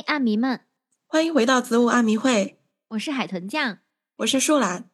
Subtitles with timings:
[0.00, 0.60] 嘿，暗迷们，
[1.06, 2.56] 欢迎回到子午暗迷会，
[2.88, 3.80] 我是海豚酱，
[4.16, 4.88] 我是树懒。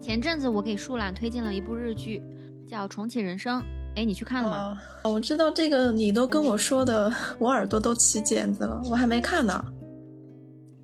[0.00, 2.22] 前阵子我给树懒推荐了一部日剧，
[2.68, 3.60] 叫《重启人生》，
[3.96, 4.80] 哎，你去看了吗？
[5.02, 9.60] 哦，我知道这个，你都跟我说的，我耳朵都起茧子了，我还没看呢。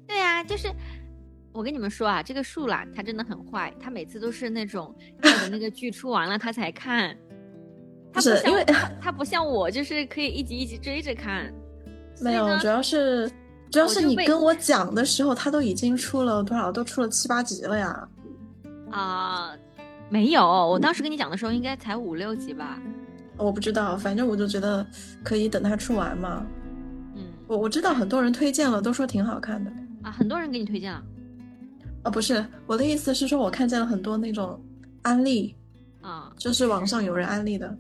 [0.09, 0.69] 对啊，就是
[1.53, 4.93] 我跟你们说啊，这个树懒他真的很坏，他每次都是那种
[5.23, 7.17] 等那个剧出完了他才看。
[8.13, 8.65] 他不像因为
[9.01, 11.55] 他不像我，就是可以一集一集追着看。
[12.21, 13.31] 没有，主要是
[13.71, 16.73] 主要是你跟我讲的时候，他都已经出了多少？
[16.73, 18.09] 都出了七八集了呀。
[18.91, 19.53] 啊，
[20.09, 22.81] 没有，我当时跟你讲的时候应该才五六集吧。
[23.37, 24.87] 我不知道，反正我就觉得
[25.23, 26.47] 可以等它出完嘛。
[27.15, 29.71] 嗯，我我知道很多人推荐了，都说挺好看的。
[30.03, 31.03] 啊，很多人给你推荐了。
[32.05, 34.59] 啊，不是，我的意思是说，我看见了很多那种
[35.03, 35.55] 安利，
[36.01, 37.77] 啊，就是网上有人安利的。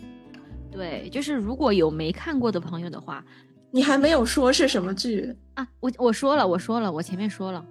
[0.70, 3.24] 对，就是如果有没看过的朋友的话，
[3.70, 5.66] 你还没有说是什么剧啊？
[5.80, 7.64] 我我说了，我说了，我前面说了。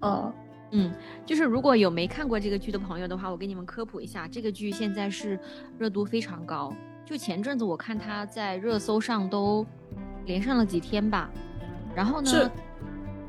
[0.00, 0.32] 哦，
[0.72, 0.92] 嗯，
[1.24, 5.38] 就是如果有没看过这个剧的朋友的话，我给你们科普一下，这个剧现在是
[5.78, 6.72] 热度非常高。
[7.04, 9.64] 就前阵子我看它在热搜上都
[10.24, 11.30] 连上了几天吧。
[11.94, 12.28] 然后呢？
[12.28, 12.50] 是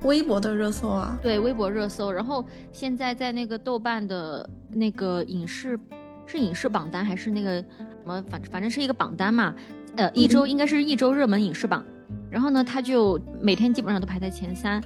[0.04, 1.18] 微博的热搜啊？
[1.22, 2.12] 对，微博热搜。
[2.12, 5.80] 然后现在在那个豆瓣的那个影视
[6.26, 7.64] 是影视榜单还是那个？
[8.08, 9.54] 什么反反正是一个榜单嘛，
[9.98, 11.84] 呃，一周应该是一周热门影视榜，
[12.30, 14.84] 然后呢，他就每天基本上都排在前三。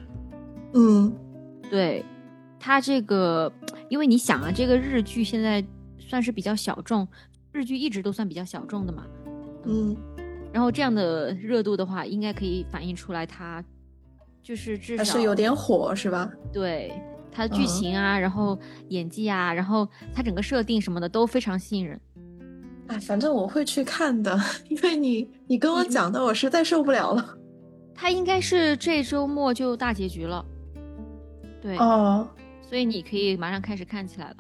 [0.74, 1.14] 嗯，
[1.70, 2.06] 对，
[2.60, 3.52] 他这个，
[3.90, 5.64] 因为你想啊，这个日剧现在
[6.00, 7.08] 算是比较小众，
[7.52, 9.06] 日剧一直都算比较小众的嘛。
[9.66, 9.96] 嗯，
[10.54, 13.64] 然后这样的热度的话，应该可以反映出来，它
[14.42, 16.32] 就是至少是有点火，是吧？
[16.52, 16.94] 对，
[17.32, 18.58] 它的剧情啊，然后
[18.90, 22.00] 演技啊，然后它整个设定什么的都非常吸引人。
[22.92, 27.38] 哎，反正我会去看的，因为你你跟我讲的，我实在受不了了。
[27.96, 30.44] 他应该是这周末就大结局了，
[31.62, 32.28] 对哦，
[32.62, 34.38] 所以你可以马上开始看起来了。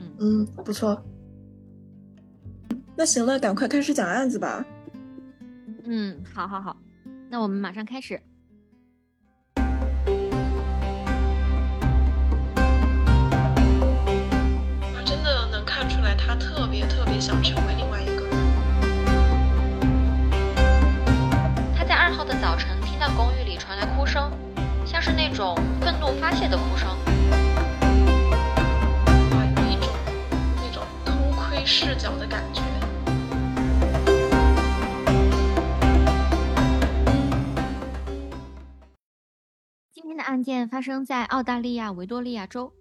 [0.00, 1.02] 嗯嗯，不错。
[2.94, 4.64] 那行了，赶快开始讲案子吧。
[5.84, 6.76] 嗯，好，好，好，
[7.30, 8.20] 那我们马上开始。
[17.14, 18.32] 特别特别想成为另外一个人。
[21.76, 24.32] 他在二号的早晨听到公寓里传来哭声，
[24.84, 26.88] 像是那种愤怒发泄的哭声，
[29.60, 29.88] 有一种
[30.56, 32.60] 那种偷窥视角的感觉。
[39.92, 42.72] 今天的案件发生在澳大利亚维多利亚州。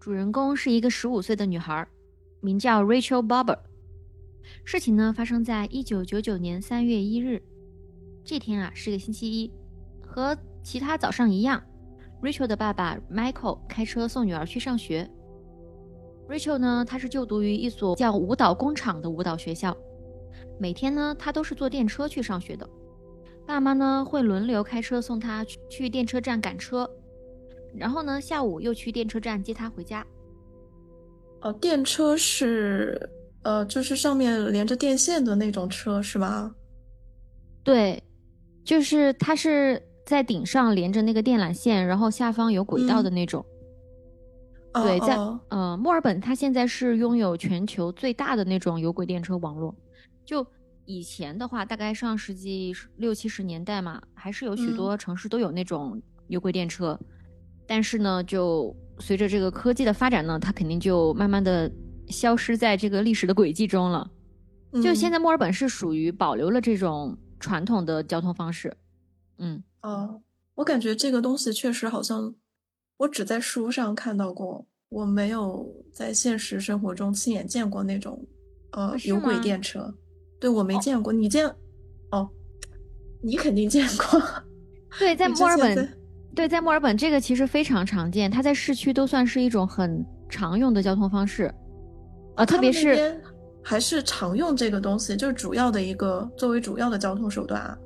[0.00, 1.86] 主人公是一个十五岁的女孩，
[2.46, 3.58] 名叫 Rachel Barber。
[4.62, 7.42] 事情呢发生在一九九九年三月一日，
[8.24, 9.50] 这天啊是个星期一，
[10.00, 11.60] 和其他早上一样
[12.22, 15.10] ，Rachel 的爸爸 Michael 开车送女儿去上学。
[16.28, 19.76] Rachel 呢，她是就读于一所叫舞蹈工厂的舞蹈学校，
[20.60, 22.68] 每天呢她都是坐电车去上学的，
[23.44, 26.88] 爸妈呢会轮流开车送她去电车站赶车。
[27.74, 30.06] 然后呢，下午又去电车站接她回家。
[31.46, 33.08] 哦，电车是，
[33.42, 36.52] 呃，就是上面连着电线的那种车是吗？
[37.62, 38.02] 对，
[38.64, 43.46] 就是它是在顶上连着那个电缆线，然后下方有轨道的那种。
[44.74, 45.16] 对，在
[45.50, 49.72] 呃墨尔本，它现在是拥有全球最大的那种有轨电车网络。
[50.24, 50.44] 就
[50.84, 56.98] 以前的话，大概上世纪六七十年代嘛，还是有许多城市都有那种有轨电车。
[57.68, 61.70] 但是呢，就随着这个科技的发展呢，它肯定就慢慢的
[62.08, 64.10] 消失在这个历史的轨迹中了。
[64.82, 68.76] 就现在墨尔本是属于保留了这种传统的交通方式。
[69.38, 70.20] 嗯，哦，
[70.54, 72.34] 我感觉这个东西确实好像
[72.98, 78.22] 我只在书上看到过，我没有在现实生活中亲眼见过那种
[78.72, 79.94] 呃有轨电车。
[80.38, 81.46] 对，我没见过，你见？
[82.10, 82.28] 哦，
[83.22, 84.22] 你肯定见过。
[84.98, 85.95] 对，在墨尔本。
[86.36, 91.52] 对，在墨尔本这个其实非常常见，它在市区都算是一种很常用的交通方式，
[92.34, 93.18] 啊，特别是
[93.62, 97.76] 还是常用这个东西，就是主要的一个作为主要的交通手段啊。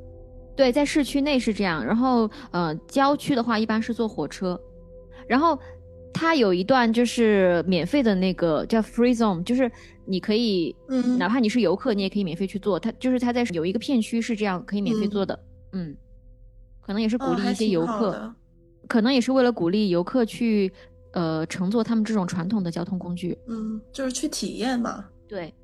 [0.57, 4.61] 对，在市区内是这样，然后呃，郊区的话一般是坐火车，
[5.29, 5.57] 然后
[6.13, 9.71] 它有一段就是免费的那个叫 Free Zone，就是
[10.05, 15.39] 你可以，嗯，哪怕你是游客，你也可以免费去坐，它就是它在有一个片区是这样可以免费坐的，
[15.73, 15.97] 嗯，
[16.91, 18.35] 可能也是鼓励一些游客。
[18.89, 20.73] 可能也是为了鼓励游客去，
[21.13, 23.39] 呃，乘坐他们这种传统的交通工具。
[23.47, 25.05] 嗯，就是去体验嘛。
[25.29, 25.55] 对，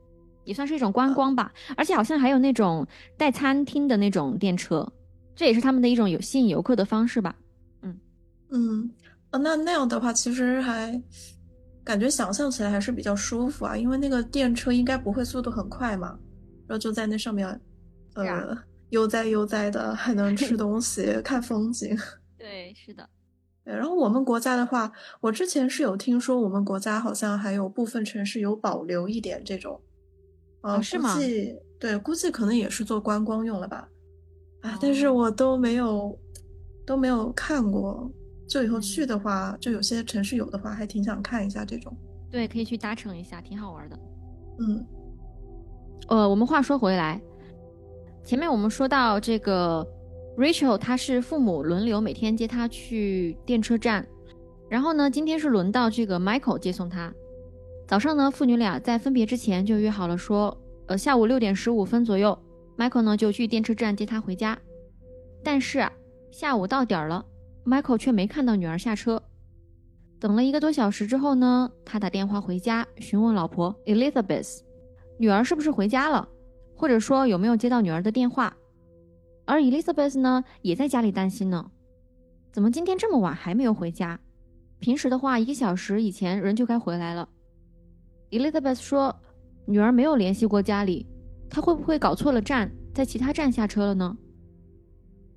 [0.44, 1.52] 也算是一种观光吧。
[1.76, 2.87] 而且好像还有那种
[3.17, 4.88] 带餐厅的那种电车，
[5.34, 7.34] 这也是他们的一种有吸引游客的方式吧。
[7.82, 7.99] 嗯
[8.50, 8.88] 嗯，
[9.32, 11.02] 那那样的话，其实还
[11.82, 16.17] 感觉想象起来还是比较舒服啊，因为那个电车应该不会速度很快嘛，
[16.69, 17.49] 然后就在那上面，
[18.14, 18.56] 呃，
[18.91, 21.97] 悠哉悠哉的，还能吃 东西、看风景。
[22.38, 23.09] 对，是的。
[23.65, 29.81] 对然后我们国家的话，我之前是有听说，我们国家好像还有部分城市有保留一点这种，
[30.61, 31.17] 啊，是吗？
[31.81, 33.88] 对，估计可能也是做观光用了吧，
[34.62, 36.17] 啊，但是我都没有
[36.87, 38.09] 都没有看过，
[38.49, 41.93] 就以后去的话，就有些城市有的话，还挺想看一下这种。
[42.31, 43.99] 对，可以去搭乘一下，挺好玩的。
[44.61, 44.87] 嗯，
[46.09, 47.21] 呃，我们话说回来，
[48.26, 49.87] 前面我们说到这个。
[50.37, 54.06] Rachel，她是父母轮流每天接她去电车站，
[54.69, 57.11] 然后呢，今天是轮到这个 Michael 接送她。
[57.88, 60.55] 早上呢，父女俩在分别之前就约好了，说，
[60.88, 62.38] 呃，下午六点十五分左右
[62.76, 64.58] ，Michael 呢就去电车站接她回家。
[65.43, 65.90] 但是啊，
[66.31, 67.25] 下午到点儿了
[67.64, 69.22] ，Michael 却没看到女儿下车。
[70.20, 74.61] 等了一个多小时之后呢，他打电话回家询问老婆 Elizabeth，
[75.17, 76.29] 女儿是不是回家了，
[76.76, 78.56] 或者说有没有接到女儿的电话。
[79.44, 81.70] 而 Elizabeth 呢，也在家里担心呢，
[82.52, 84.20] 怎么今天这么晚还没有回家？
[84.78, 87.28] 平时的话，一个小时以前人就该回来了。
[88.31, 89.19] Elizabeth 说，
[89.67, 91.06] 女儿没有联系过家里，
[91.49, 94.17] 她会不会搞错了站，在其他站下车了呢？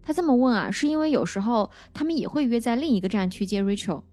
[0.02, 4.04] 她这么问啊，是因为有时候他们也会约在另一个站去接 Rachel。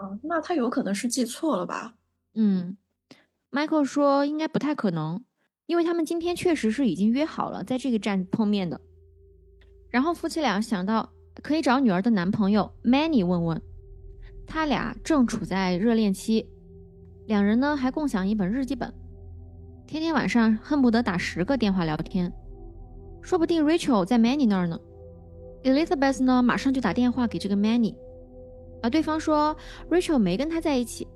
[0.00, 1.94] 嗯，那他有可能是记错了吧？
[2.34, 2.76] 嗯
[3.50, 5.24] ，Michael 说应该不太可能，
[5.66, 8.80] 因为他们今天确实是已经约好了在这个站碰面的。
[9.90, 11.08] 然后夫妻俩想到
[11.42, 13.62] 可以找女儿的男朋友 Manny 问问，
[14.46, 16.46] 他俩正处在热恋期，
[17.26, 18.92] 两人呢还共享一本日记本，
[19.86, 22.32] 天天晚上恨不得打十个电话聊天，
[23.20, 24.78] 说不定 Rachel 在 Manny 那儿呢。
[25.64, 27.96] Elizabeth 呢马上就打电话给这个 Manny，
[28.82, 29.56] 而对方说
[29.90, 31.08] Rachel 没跟他在一起，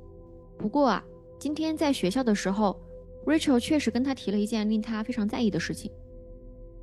[0.58, 1.04] 不过啊，
[1.38, 2.76] 今天在学校的时候
[3.24, 5.90] ，Rachel 确实跟他提了一件令他非常在意的事情。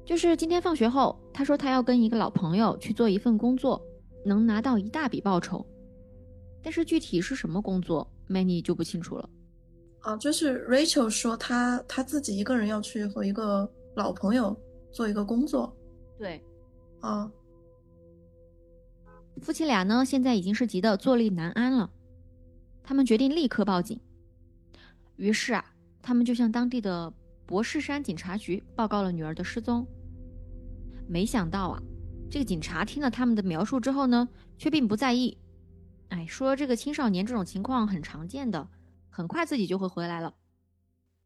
[0.05, 3.81] 就是今天放学后，他说他要跟一个老朋友去做一份工作，
[4.23, 5.65] 能拿到一大笔报酬。
[6.63, 9.29] 但是具体是什么工作，Manny 就不清楚了。
[9.99, 14.55] 啊，就是 Rachel 说他他自己一个人要去和一个老朋友
[14.91, 15.75] 做一个工作。
[16.17, 16.41] 对，
[17.01, 17.29] 啊，
[19.41, 21.89] 夫妻俩呢现在已经是急得坐立难安了，
[22.83, 23.99] 他们决定立刻报警。
[25.17, 25.65] 于是啊，
[26.07, 27.12] 他们就向当地的
[27.45, 29.86] 博士山警察局报告了女儿的失踪。
[31.06, 31.83] 没想到啊，
[32.31, 34.25] 这个警察听了他们的描述之后呢，
[34.57, 35.38] 却并不在意。
[36.07, 38.65] 哎，说这个青少年这种情况很常见的，
[39.09, 40.33] 很快自己就会回来了。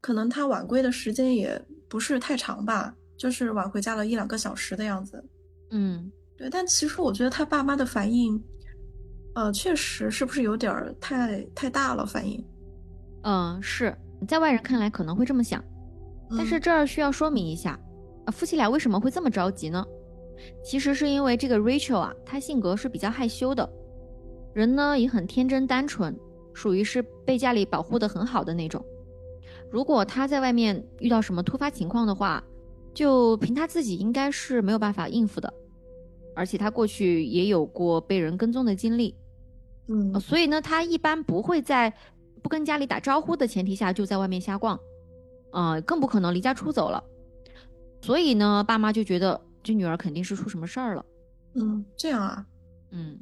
[0.02, 5.24] 可能他晚归的时间也不是太长吧，就是晚回家了一两个小时的样子。
[5.70, 6.50] 嗯，对。
[6.50, 8.44] 但其实我觉得他爸妈的反应，
[9.36, 12.44] 呃，确实是不是有点儿太太大了反应？
[13.22, 13.96] 嗯，是
[14.28, 15.64] 在外人看来可能会这么想，
[16.38, 17.80] 但是这儿需要说明一下。
[18.26, 19.84] 啊，夫妻俩为什么会这么着急呢？
[20.64, 23.68] 其实是因为这个 Rachel 啊，她性格是比较害羞的，
[24.54, 26.16] 人呢也很天真单纯，
[26.54, 28.84] 属于是被家里保护的很好的那种。
[29.72, 32.44] 如果她在外面遇到什么突发情况的话，
[32.94, 35.52] 就凭她自己应该是没有办法应付的。
[36.36, 39.16] 而且她过去也有过被人跟踪的经历，
[39.88, 41.92] 嗯，所以呢，她一般不会在
[42.42, 44.80] 不跟家里打招呼的前提下就在外面瞎逛，
[45.52, 47.04] 呃，更不可能离家出走了。
[48.02, 51.06] 所以呢，爸妈就觉得这女儿肯定是出什么事儿了。
[51.54, 52.46] 嗯，这样啊。
[52.92, 53.20] 嗯。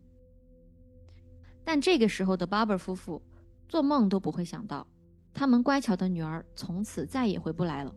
[1.64, 3.22] 但这个时候的 Barber 夫妇
[3.68, 4.88] 做梦都不会想到，
[5.34, 7.94] 他们乖巧的女儿从此再也回不来了。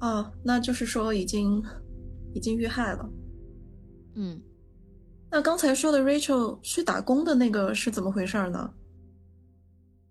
[0.00, 1.62] 哦，那就是说已经
[2.34, 3.08] 已经遇害了。
[4.14, 4.42] 嗯。
[5.30, 8.72] 那刚才说的 Rachel 去打工的那个是怎么回事呢？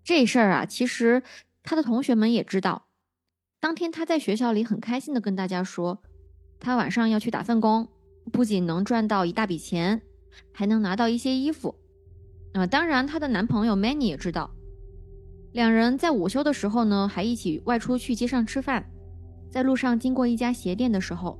[0.08, 1.22] 这事儿啊，其实
[1.62, 2.86] 他的同学们也知道。
[3.60, 6.02] 当天他在学校里很开心的跟大家说，
[6.58, 7.86] 他晚上要去打份工，
[8.32, 10.00] 不仅能赚到一大笔钱，
[10.50, 11.74] 还能拿到一些衣服。
[12.54, 14.50] 啊，当然她的男朋友 Manny 也知道。
[15.52, 18.90] 两人在午休的时候呢，还一起外出去街上吃饭。
[19.50, 21.38] 在路上经过一家鞋店的时候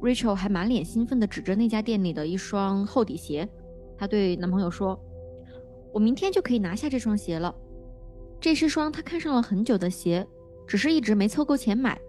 [0.00, 3.46] ，Rachel 还满脸兴奋的指着那家店里的一双厚底鞋，
[3.98, 4.98] 她对男朋友说
[5.92, 7.54] ：“我明天就可以拿下这双鞋了。
[8.46, 10.24] 这是双他看上了很久的鞋。”
[10.68, 12.00] 只是一直没凑够钱买，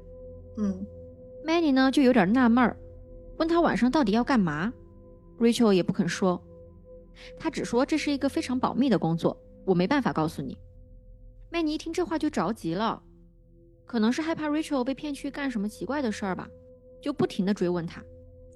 [0.57, 0.85] 嗯
[1.43, 2.77] ，Manny 呢就有点纳闷儿，
[3.37, 4.71] 问他晚上到底要干嘛
[5.39, 6.39] ，Rachel 也不肯说，
[7.39, 10.57] 他只说这是一个非常保密的工作，我没办法告诉你。
[11.51, 13.01] Manny 一听这话就着急了，
[13.85, 16.47] 可能是害怕 Rachel 被骗去干什么奇怪的事儿吧，
[16.99, 18.03] 就不停的追问他。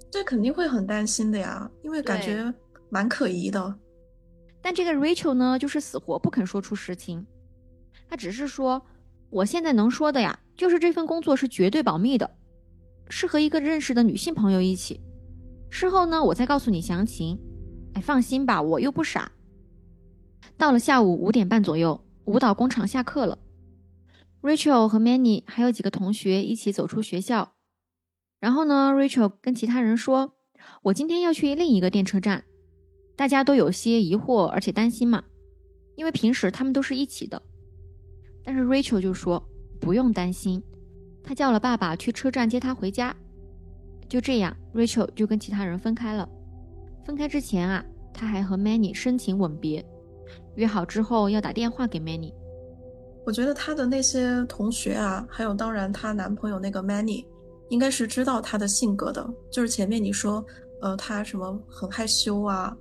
[0.10, 2.52] 这肯定会很担心的呀，因为感觉
[2.90, 3.76] 蛮可疑的。
[4.64, 7.24] 但这个 Rachel 呢，就是死活不肯说出实情，
[8.12, 8.86] 他只是说，
[9.30, 12.30] 我现在能说的呀，就是这份工作是绝对保密的，
[13.10, 15.00] 是和一个认识的女性朋友一起。
[15.70, 17.40] 事后呢，我再告诉你详情。
[17.94, 19.32] 哎，放心吧，我又不傻。
[20.58, 23.40] 到了下午五点半左右，舞蹈工厂下课了
[24.42, 27.54] ，Rachel 和 Manny 还有几个同学一起走出学校。
[28.42, 30.34] 然后呢，Rachel 跟其他人说
[30.84, 32.44] ：“我今天要去另一个电车站。”
[33.16, 35.24] 大家都有些疑惑，而且担心嘛，
[35.96, 37.42] 因为平时他们都是一起的。
[38.44, 39.44] 但是 Rachel 就说
[39.80, 40.62] ：“不用担心。”
[41.24, 43.16] 他叫了爸爸去车站接他回家。
[44.10, 46.28] 就这样，Rachel 就跟其他人分开了。
[47.06, 47.84] 分开之前啊，
[48.14, 49.86] 他还和 Manny 深情吻别，
[50.56, 52.34] 约好之后要打电话给 Manny。
[53.26, 57.26] 我觉得他的那些同学啊，还有当然她男朋友那个 Manny。
[57.70, 60.46] 应该是知道她的性格的，就是前面你说，
[60.82, 62.76] 呃，她什么很害羞啊，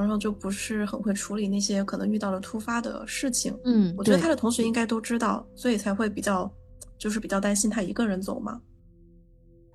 [0.00, 3.56] 然后就不是很会处理那些可能遇到了突发的事情。
[3.64, 6.50] 嗯，我觉得他的同学应该都知道，所以才会比较，
[6.98, 8.60] 就是比较担心他一个人走嘛。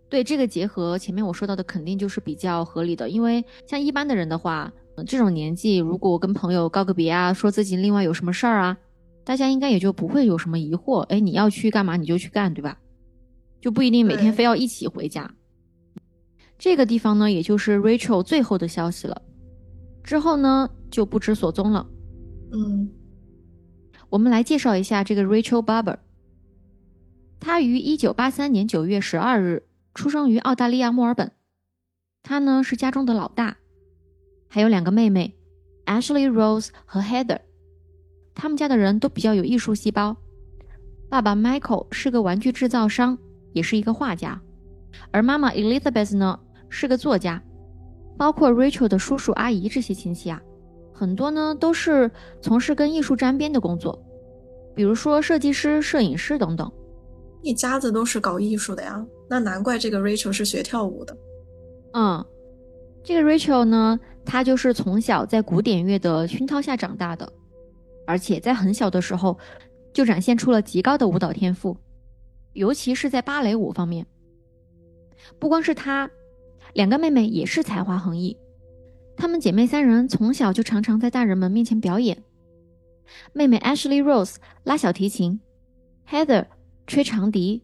[0.10, 4.72] 对，这个结合前面我说到的，肯定就是比较合理的，因为像一般的人的话，
[5.08, 8.78] 这种年纪如果跟朋友告个别啊，说自己另外有什么事儿啊，
[9.24, 11.00] 大家应该也就不会有什么疑惑。
[11.04, 12.78] 哎，你要去干嘛你就去干，对吧？
[13.62, 15.34] 就不一定每天非要一起回家。
[16.58, 19.22] 这个地方呢，也就是 Rachel 最后的消息了。
[20.03, 21.88] 之后呢，就不知所踪了。
[22.51, 22.89] 嗯，
[24.10, 25.98] 我们来介绍一下这个 Rachel Barber。
[27.39, 31.31] 她于一九八三年九月十二日出生于澳大利亚墨尔本。
[32.24, 33.58] 她呢是家中的老大，
[34.48, 35.36] 还有两个妹妹
[35.86, 37.39] Ashley Rose 和 Heather。
[38.36, 40.17] 他们家的人都比较有艺术细胞。
[41.10, 43.17] 爸爸 Michael 是个玩具制造商。
[43.53, 44.41] 也是一个画家，
[45.12, 46.39] 而妈妈 Elizabeth 呢
[46.70, 47.43] 是个作家，
[48.22, 50.40] 包括 Rachel 的叔叔阿姨这些亲戚啊，
[50.94, 54.00] 很多呢都是从事跟艺术沾边的工作，
[54.75, 56.72] 比如说设计师、摄影师等等。
[57.42, 61.18] 一家子都是搞艺术的呀，那难怪这个 Rachel 是学跳舞的。
[61.94, 62.24] 嗯，
[63.04, 67.28] 这个 Rachel 呢，她就是从小在古典乐的熏陶下长大的，
[68.06, 69.36] 而且在很小的时候
[69.94, 71.75] 就展现出了极高的舞蹈天赋。
[72.54, 74.06] 尤其是在芭蕾舞方面，
[75.40, 76.08] 不光是她，
[76.74, 78.38] 两个妹妹也是才华横溢。
[79.16, 82.24] 她们姐妹三人从小就常常在大人们面前表演。
[83.34, 85.40] 妹妹 Ashley Rose 拉小提琴
[86.10, 86.46] ，Heather
[86.88, 87.63] 吹长笛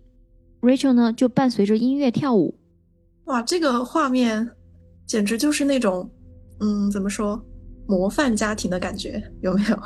[0.61, 2.59] ，Rachel 呢就伴随着音乐跳舞。
[3.25, 4.49] 哇，这个画面
[5.05, 6.09] 简直就是那种，
[6.59, 7.41] 嗯，怎么说，
[7.87, 9.79] 模范家庭的感觉，有没有？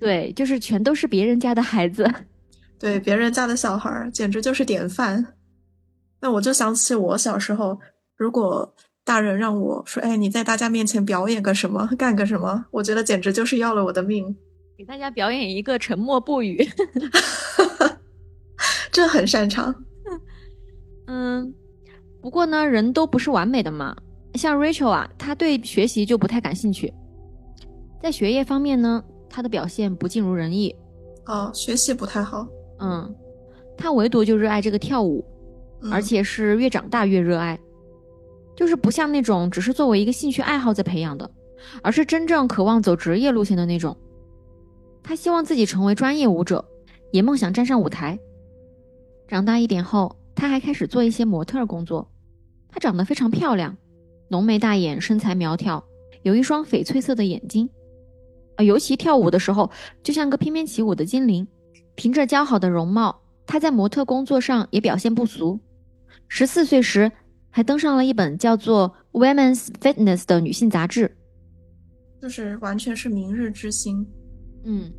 [0.00, 2.10] 对，就是全都是别人家的孩子。
[2.78, 5.34] 对别人家的小孩简直就是典范。
[6.20, 7.78] 那我就想起我小时候，
[8.18, 14.36] 如果大人让我说：“哎，你在大家面前表演个什么，干个什么？”我觉得简直就是要了我的命。
[14.76, 16.68] 给大家表演一个沉默不语，
[18.92, 19.74] 这很擅长。
[21.06, 21.54] 嗯，
[22.20, 23.96] 不过呢，人都不是完美的嘛。
[24.34, 26.92] 像 Rachel 啊，他对学习就不太感兴趣，
[28.02, 30.74] 在学业方面呢，他的表现不尽如人意。
[31.26, 32.46] 哦，学习不太好。
[32.80, 33.14] 嗯，
[33.76, 35.24] 他唯独就热爱这个跳舞，
[35.90, 37.58] 而且是越长大越热爱，
[38.58, 41.30] 就是不像那种只是作为一个兴趣爱好在培养的，
[41.80, 43.96] 而是真正渴望走职业路线的那种。
[45.00, 46.64] 他希望自己成为专业舞者，
[47.12, 48.18] 也梦想站上舞台。
[49.28, 52.10] 长大一点后，他还开始做一些模特工作。
[52.68, 53.76] 她长得非常漂亮，
[54.26, 55.84] 浓眉大眼，身材苗条，
[56.22, 57.70] 有一双翡翠色的眼睛，
[58.56, 59.70] 啊，尤其跳舞的时候，
[60.02, 61.46] 就像个翩翩起舞的精灵。
[61.94, 65.60] 凭着姣好的容貌，她在模特工作上也表现不俗。
[66.26, 67.12] 十四岁时，
[67.50, 71.16] 还登上了一本叫做《Women's Fitness》的女性杂志，
[72.20, 74.06] 就是完全是明日之星。
[74.64, 74.92] 嗯，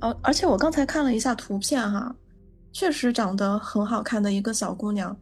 [0.00, 2.14] 而而且我刚才看了一下图片哈，
[2.72, 5.16] 确实长得很好看的一个小姑娘，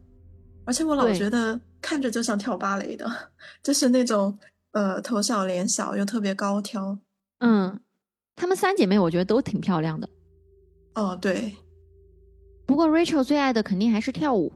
[0.65, 3.09] 而且我老觉得看着就像跳芭蕾的，
[3.61, 4.37] 就是那种
[4.71, 6.97] 呃头小脸小又特别高挑。
[7.39, 7.79] 嗯，
[8.35, 10.09] 她们三姐妹我觉得都挺漂亮的。
[10.95, 11.55] 哦，对。
[12.65, 14.53] 不过 Rachel 最爱的肯定还是跳舞。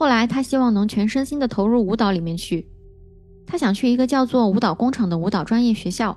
[0.00, 2.66] 后来他希望能全身心的投入舞蹈里面去。
[3.46, 6.16] 他想去一个叫做舞蹈工厂的舞蹈专业学校，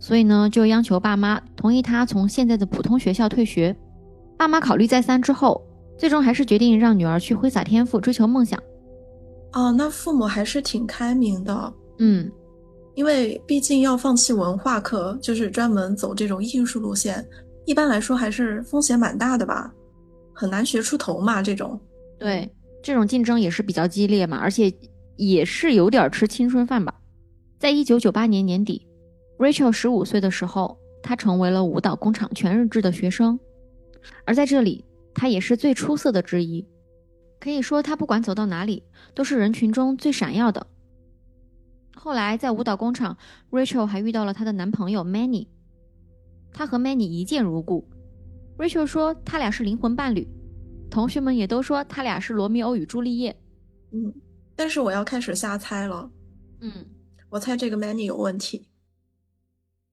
[0.00, 3.76] 所以呢就央求爸妈同意他从现在的普通学校退学。
[4.36, 5.64] 爸妈考虑再三之后，
[5.96, 8.60] 最终还是决定让女儿去挥洒天赋，追求梦想。
[9.52, 11.72] 哦，那父母还是挺开明的。
[12.00, 12.28] 嗯，
[12.96, 17.24] 因为毕竟要放弃文化课，就是专门走这种艺术路线。
[17.64, 19.72] 一般来说还是风险蛮大的吧，
[20.34, 21.40] 很难学出头嘛。
[21.40, 21.80] 这种
[22.18, 22.50] 对
[22.82, 24.72] 这种竞争也是比较激烈嘛，而且
[25.16, 26.94] 也是有点吃青春饭吧。
[27.58, 28.86] 在一九九八年年底
[29.38, 33.38] ，Rachel 十五岁的时候，她成为了舞蹈工厂全日制的学生，
[34.24, 36.64] 而在这里，她也是最出色的之一。
[37.40, 40.66] 可以说，她不管走到哪里，都是人群中最闪耀的。
[41.96, 43.16] 后来在舞蹈工厂
[43.50, 45.48] ，Rachel 还遇到了她的男朋友 Manny，
[46.52, 47.88] 她和 Manny 一见如故。
[48.56, 50.28] Rachel 说他俩是灵魂伴侣，
[50.90, 53.34] 同学们也都说他俩是罗密欧与朱丽叶。
[53.92, 54.14] 嗯，
[54.56, 56.10] 但是我要开始瞎猜了。
[56.60, 56.84] 嗯，
[57.30, 58.68] 我猜这个 Manny 有问题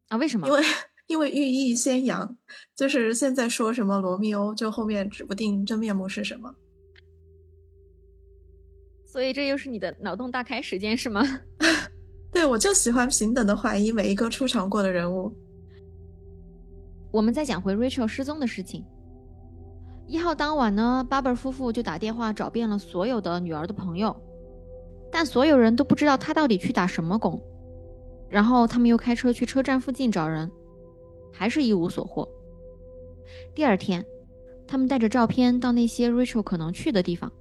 [0.08, 0.18] 啊？
[0.18, 0.48] 为什么？
[0.48, 0.64] 因为
[1.08, 2.38] 因为寓意先扬，
[2.76, 6.56] 就是现在说什么罗密欧，就后面指不定真面目是什么。
[9.06, 11.22] 所以这又是你的脑洞大开时间是吗？
[12.34, 15.34] 对，我就喜欢平等的怀疑每一个出场过的人物。
[17.12, 18.84] 我们再讲回 Rachel 失踪的事情。
[20.08, 24.16] 一号当晚呢巴贝尔夫妇就打电话找遍了所有的女儿的朋友，
[25.12, 27.42] 但所有人都不知道她到底去打什么工。
[28.30, 30.52] 然后他们又开车去车站附近找人，
[31.32, 32.28] 还是一无所获。
[33.54, 34.04] 第二天，
[34.68, 37.32] 他们带着照片到那些 Rachel 可能去的地方，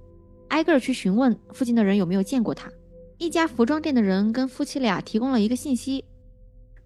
[0.49, 2.71] 挨个去询问附近的人有没有见过她。
[3.17, 6.03] 一家服装店的人跟夫妻俩提供了一个信息。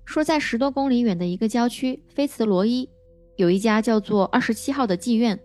[0.05, 2.89] 说在十多公里远的一个郊区菲茨罗伊，
[3.36, 5.39] 有一家叫做二十七号的妓院，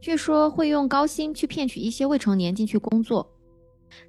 [0.00, 3.30] 据说会用高薪去骗取一些未成年进去工作。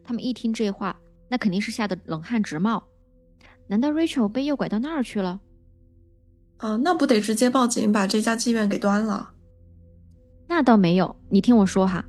[0.03, 2.83] 他们一听这话，那肯定是吓得冷汗直冒。
[3.67, 5.39] 难道 Rachel 被诱拐到那儿去了？
[6.57, 9.31] 啊，那不得直接报警把这家妓院给端了？
[10.47, 12.05] 那倒没有，你听我说哈。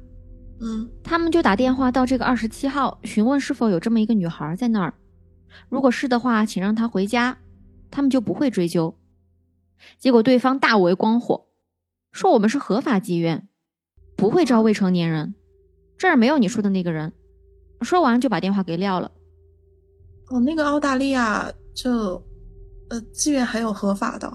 [0.61, 4.95] 嗯，他们就打电话到这个二十七号，询问是否有这么一个女孩在那儿。
[5.69, 7.37] 如果是的话，请让她回家。
[7.91, 8.95] 他们就不会追究，
[9.99, 11.48] 结果对方大为光火，
[12.13, 13.49] 说我们是合法妓院，
[14.17, 15.35] 不会招未成年人，
[15.97, 17.13] 这儿没有你说的那个人。
[17.83, 19.11] 说完就把电话给撂了。
[20.31, 22.23] 哦，那个澳大利亚就，
[22.91, 24.31] 呃，妓院还有合法的？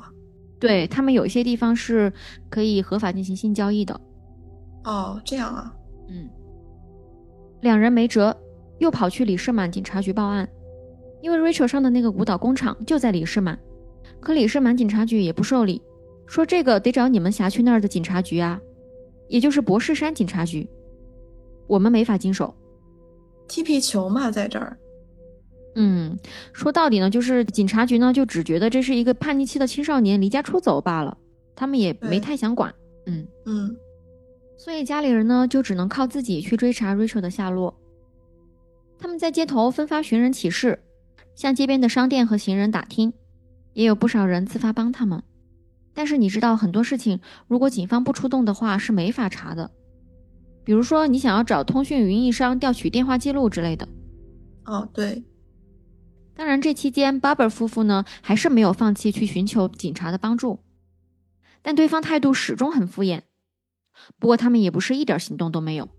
[0.59, 2.11] 对他们有一些地方是
[2.49, 3.99] 可以合法进行性交易的。
[4.85, 5.73] 哦，这样啊。
[6.07, 6.29] 嗯，
[7.61, 8.35] 两人没辙，
[8.79, 10.47] 又跑去李士满警察局报案。
[11.21, 13.59] 因为 Rachel 上的那个舞蹈工厂就在李士满，
[14.19, 15.81] 可李士满警察局也不受理，
[16.33, 18.59] 说这个得找你们辖区那儿的警察局啊，
[19.27, 20.67] 也就是博士山警察局，
[21.67, 22.51] 我们没法经手。
[23.47, 24.75] 踢皮球嘛，在这儿。
[25.75, 26.17] 嗯，
[26.51, 31.15] 说到底呢，就是警察局呢就只觉得这是一个叛逆期的青少年离家出走罢了，
[31.55, 32.73] 他们也没太想管。
[33.05, 33.77] 嗯嗯，
[34.57, 37.79] 所以家里人呢就只能靠自己去追查 Rachel 的下落。
[38.97, 40.79] 他们在街头分发寻人启事。
[41.35, 43.13] 向街边的商店和行人打听，
[43.73, 45.21] 也有不少人自发帮他们。
[45.93, 49.71] 但是你知道，很多事情如果警方不出动的话是没法查的。
[50.63, 53.87] 比如说，你想要找通讯运营商调取电话记录之类的。
[54.65, 55.23] 哦，对。
[56.35, 60.59] 当然，这期间 Barber 夫妇呢还是没有放弃去寻求警察的帮助，
[61.61, 63.21] 但对方态度始终很敷衍。
[64.17, 65.89] 不过他们也不是一点行动都没有。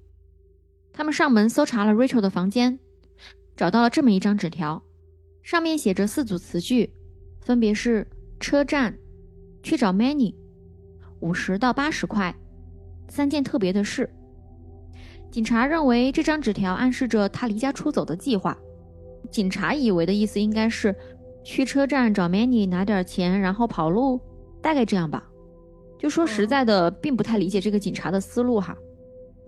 [0.93, 2.81] 他们上门搜查了 Rachel 的房间，
[3.57, 4.83] 找到了这么一张纸条。
[5.43, 6.93] 上面写着四组词句，
[7.43, 8.09] 分别是
[8.41, 8.99] 车站、
[9.65, 10.33] 去找 Manny、
[11.19, 12.33] 五十到八十块、
[13.09, 14.09] 三件特别的事。
[15.33, 18.57] 警察认为这张纸条暗示着他离家出走的计划。
[19.29, 20.95] 警察以为的意思应该是
[21.43, 24.21] 去车站找 Manny 拿点钱，然后跑路，
[24.63, 25.25] 大概这样吧。
[25.99, 28.77] 就说实在的，并不太理解这个警察的思路哈。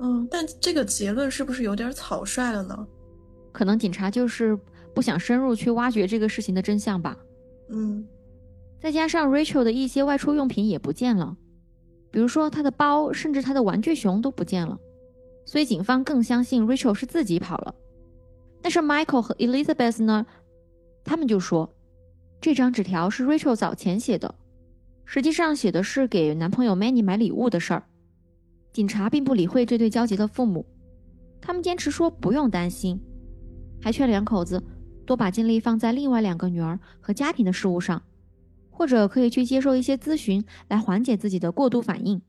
[0.00, 2.86] 嗯，但这个结论是不是有点草率了呢？
[3.52, 4.58] 可能警察就是。
[4.94, 7.14] 不想深入去挖掘这个事情的真相吧？
[7.68, 8.02] 嗯，
[8.86, 11.36] 再加上 Rachel 的一些外出用品也不见了，
[12.12, 14.78] 比如说她的包，甚至她的玩具熊都不见了，
[15.44, 17.74] 所以警方更相信 Rachel 是自己跑了。
[18.62, 20.24] 但是 Michael 和 Elizabeth 呢？
[21.02, 21.68] 他们就说
[22.40, 24.32] 这张纸条是 Rachel 早前写的，
[25.04, 27.82] 实际上写的是给男朋友 Manny 买礼物的事儿。
[28.72, 30.64] 警察并不理会这对焦急的父母，
[31.40, 33.00] 他们坚持说不用担心，
[33.82, 34.62] 还劝两口子。
[35.04, 38.00] 多把精力放在另外两个女儿和家庭的事务上，
[38.76, 42.20] 或者可以去接受一些咨询，来缓解自己的过度反应。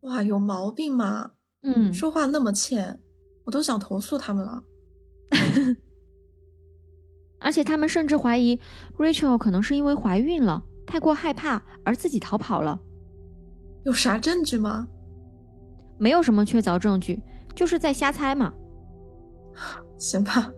[0.00, 1.30] 哇，有毛病吗？
[1.62, 2.98] 嗯，说话那么欠，
[3.44, 4.64] 我都想投诉他们了。
[7.38, 8.58] 而且他们甚至怀疑
[8.96, 12.80] Rachel 可能是因为怀孕了，太过害怕而自己逃跑了。
[13.84, 14.88] 有啥证据吗？
[15.96, 17.22] 没有什么确凿证据，
[17.54, 18.52] 就是在瞎猜嘛。
[19.96, 20.52] 行吧。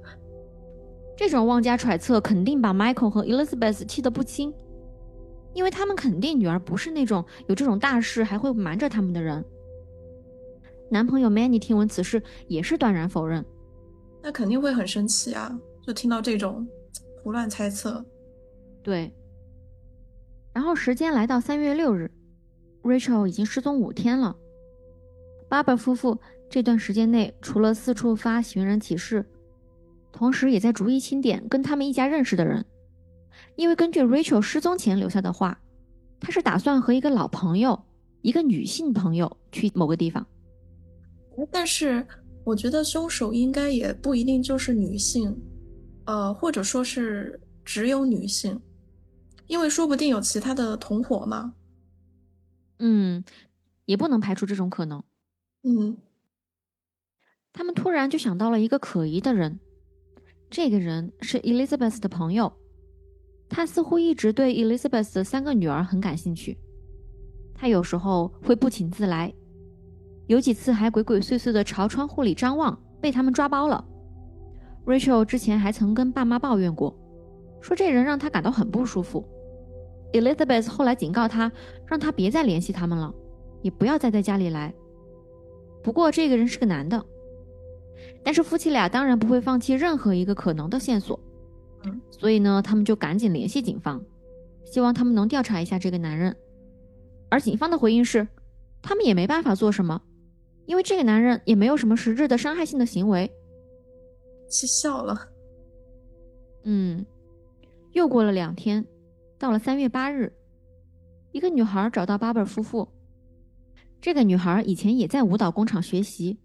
[1.16, 4.50] 这种妄加揣测，肯定把 Michael 和 Elizabeth 气得不轻，
[5.52, 9.44] 因为他们肯定女儿不是那种有这种大事还会瞒着他们的人。
[10.90, 13.44] 男朋友 Manny 听闻此事也是断然否认，
[14.22, 15.56] 那肯定会很生气啊！
[15.82, 16.66] 就听到这种
[17.22, 18.04] 胡乱猜测。
[18.82, 19.12] 对。
[20.52, 22.10] 然后时间来到三月六日
[22.82, 24.36] ，Rachel 已经失踪五天了。
[25.48, 29.24] 巴伯夫妇这段时间内，除了四处发寻人启事，
[30.10, 32.64] 同时也在逐一清点跟他们一家认识的人，
[33.56, 35.60] 因为根据 Rachel 失踪前留下的话，
[36.18, 37.80] 他是打算和一个老朋友，
[38.22, 40.26] 一个女性朋友去某个地方。
[41.50, 42.06] 但是
[42.44, 45.34] 我觉得凶手应该也不一定就是女性，
[46.04, 48.60] 呃，或者说是只有女性，
[49.46, 51.54] 因为说不定有其他的同伙嘛。
[52.78, 53.24] 嗯，
[53.84, 55.02] 也不能排除这种可能。
[55.62, 55.96] 嗯，
[57.52, 59.60] 他们突然就想到了一个可疑的人，
[60.50, 62.52] 这个人是 Elizabeth 的朋友，
[63.50, 66.56] 他似乎一直对 Elizabeth 的三个女儿很感兴趣，
[67.52, 69.30] 他有时候会不请自来，
[70.28, 73.84] 有几次还鬼鬼祟祟的朝窗户里张望，被他们抓包了。
[74.86, 76.96] Rachel 之前还曾跟爸妈抱怨过，
[77.60, 79.28] 说这人让他感到很不舒服。
[80.12, 81.50] Elizabeth 后来警告他，
[81.86, 83.12] 让他别再联系他们了，
[83.62, 84.72] 也不要再在家里来。
[85.82, 87.04] 不过这个人是个男的，
[88.22, 91.18] 但是夫妻俩当然不会放弃任何一个可能的线索，
[91.84, 94.04] 嗯，所以呢，他们就赶紧联系警方，
[94.64, 96.36] 希望他们能调查一下这个男人。
[97.30, 98.26] 而警方的回应是，
[98.82, 100.00] 他们也没办法做什么，
[100.66, 103.30] 因为这个男人也没有什么实质的伤害性的行为。
[104.48, 105.28] 气笑了。
[106.64, 107.06] 嗯，
[107.92, 108.84] 又过了两天，
[109.38, 110.32] 到了三月八日，
[111.32, 112.86] 一个女孩找到巴贝尔夫妇。
[114.00, 116.38] 这个女孩以前也在舞蹈工厂学习，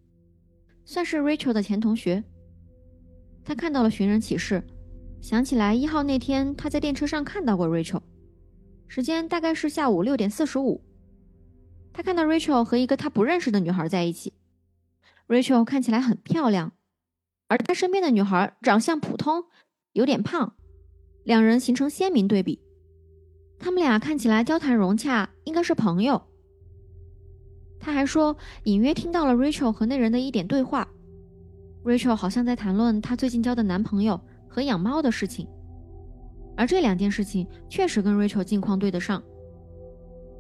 [0.86, 2.24] 算是 Rachel 的前同学。
[3.44, 4.64] 她看到了寻人启事，
[5.26, 8.04] 想起来一号那天他在电车上看到过 Rachel，
[8.88, 10.84] 时间大概是下午六点四十五。
[11.92, 14.34] 他看到 Rachel 和一个他不认识的女孩在一起
[15.28, 16.74] ，Rachel 看起来很漂亮，
[17.48, 19.46] 而她身边的女孩长相普通，
[19.94, 20.56] 有点胖，
[21.24, 22.62] 两人形成鲜明对比。
[23.58, 26.22] 他们俩看起来交谈融洽，应该是朋友。
[27.80, 30.88] 他还说，隐约听到了 Rachel 和那人的一点对话。
[31.84, 34.22] Rachel 好像在谈论她最近交的男朋友
[34.56, 35.46] 和养猫的事情，
[36.56, 39.22] 而这两件事情确实跟 Rachel 近况对得上。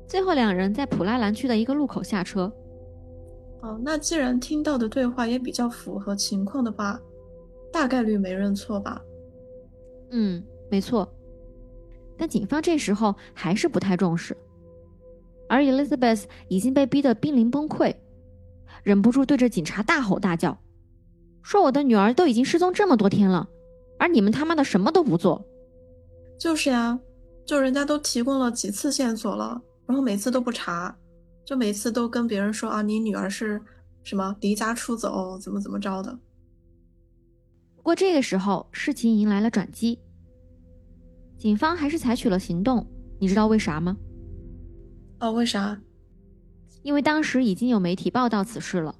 [0.07, 2.49] 最后，两人在普拉兰区的一个路口下车。
[3.61, 6.97] 哦，那既然听到的对话也比较符合情况的话，
[7.73, 9.01] 大概率没认错吧？
[10.11, 11.05] 嗯，没错。
[12.17, 14.37] 但警方这时候还是不太重视。
[15.49, 17.93] 而 Elizabeth 已经被逼得濒临崩溃，
[18.81, 20.57] 忍不住对着警察大吼大叫，
[21.43, 23.49] 说：“我的女儿都已经失踪这么多天了，
[23.97, 25.45] 而你们他妈的什么都不做。”
[26.37, 26.99] 就是呀，
[27.45, 30.95] 就人家都提供了几次线索了，然后每次都不查，
[31.45, 33.61] 就每次都跟别人说啊，你女儿是
[34.03, 36.17] 什么离家出走，怎么怎么着的。
[37.75, 39.99] 不过这个时候，事情迎来了转机，
[41.37, 42.85] 警方还是采取了行动，
[43.19, 43.95] 你知道为啥吗？
[45.19, 45.79] 哦，为啥？
[46.83, 48.93] 因为当时已经有媒体报道此事了，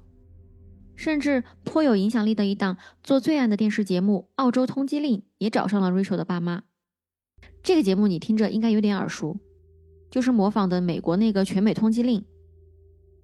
[0.96, 6.62] 甚至颇有影响力的一档做罪案的电视节目《澳洲通缉令》也找上了 Rachel 的爸妈。
[7.62, 9.36] 这个节目你听着应该有点耳熟，
[10.10, 12.24] 就是模仿的美国那个全美通缉令。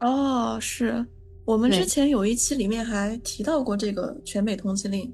[0.00, 1.04] 哦，是
[1.44, 5.12] 我们之前有一期里面还提到过这个全美通缉令，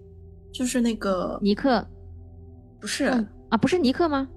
[0.53, 1.87] 就是那个尼克，
[2.81, 3.05] 不是
[3.51, 4.29] 啊，不是尼克吗？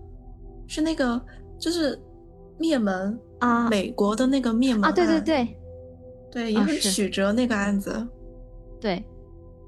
[0.67, 1.21] 是那个，
[1.59, 1.99] 就是
[2.59, 3.19] 灭门。
[3.39, 5.57] 啊，美国的那个灭门啊，对对对，
[6.31, 8.07] 对，也很曲折那个案子，
[8.79, 9.03] 对，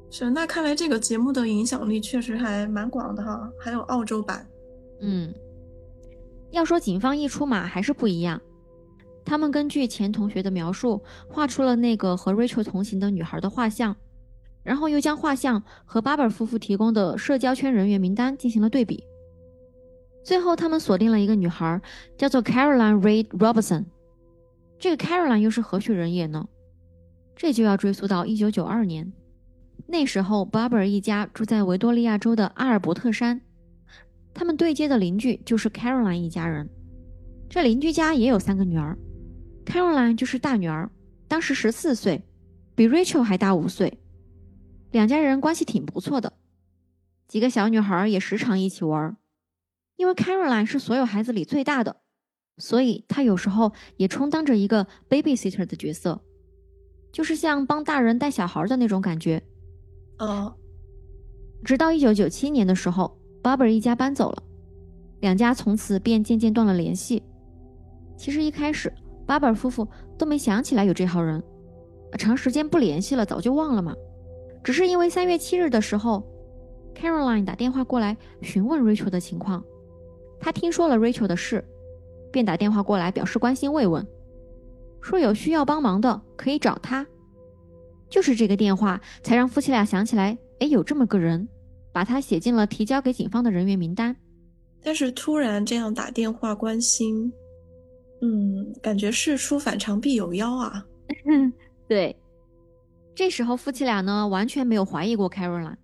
[0.10, 4.48] 是那看来这个节目的影响力确实还蛮广的哈，还有澳洲版，
[5.02, 5.34] 嗯，
[6.52, 8.42] 要说警方一出马还是不一样，
[9.26, 13.96] 他们根据前同学的描述，画出了那个和 Rachel 同行的女孩的画像，
[14.64, 19.04] 然后又将画像和巴尔夫妇提供的社交圈人员名单进行了对比。
[20.24, 21.82] 最后，他们锁定了一个女孩，
[22.18, 23.84] 叫做 Caroline Reid Robertson。
[24.80, 26.48] 这个 Caroline 又是何许人也呢？
[27.36, 29.14] 这就要追溯到1992年，
[29.88, 33.42] 那时候 Barbara 一家住在维多利亚州的阿尔伯特山，
[34.34, 36.70] 他们对接的邻居就是 Caroline 一家人。
[37.50, 38.98] 这邻居家也有三个女儿
[39.66, 40.90] ，Caroline 就是大女儿，
[41.28, 42.24] 当时十四岁，
[42.76, 44.00] 比 Rachel 还大五岁。
[44.92, 46.34] 两家人关系挺不错的，
[47.28, 49.18] 几个小女孩也时常一起玩。
[49.96, 51.98] 因为 Caroline 是所有孩子里最大的，
[52.58, 56.24] 所以她有时候也充当着一个 babysitter 的角色，
[57.14, 59.42] 就是像帮大人带小孩的那种感觉。
[60.18, 60.54] 呃，
[61.64, 64.44] 直到一九九七年的时候，Barbara 一家搬走了，
[65.22, 67.24] 两家从此便渐渐断了联系。
[68.18, 68.92] 其实一开始
[69.28, 71.42] ，Barbara 夫妇都没想起来有这号人，
[72.18, 73.96] 长时间不联系了，早就忘了嘛。
[74.64, 76.24] 只是因为三月七日的时候
[76.96, 79.64] ，Caroline 打电话过来询问 Rachel 的情况，
[80.40, 81.64] 她听说了 Rachel 的事，
[82.32, 84.06] 便打电话过来表示关心慰问，
[85.04, 87.06] 说有需要帮忙的可以找他。
[88.10, 91.48] 就是这个电话才让夫妻俩想起来，哎，有这么个人，
[91.92, 94.16] 把他写进了提交给警方的人员名单。
[94.82, 97.32] 但是突然这样打电话关心，
[98.22, 100.86] 嗯，感觉事出反常必有妖啊。
[101.88, 102.16] 对，
[103.16, 105.76] 这时候夫妻俩呢完全没有怀疑过 Caroline，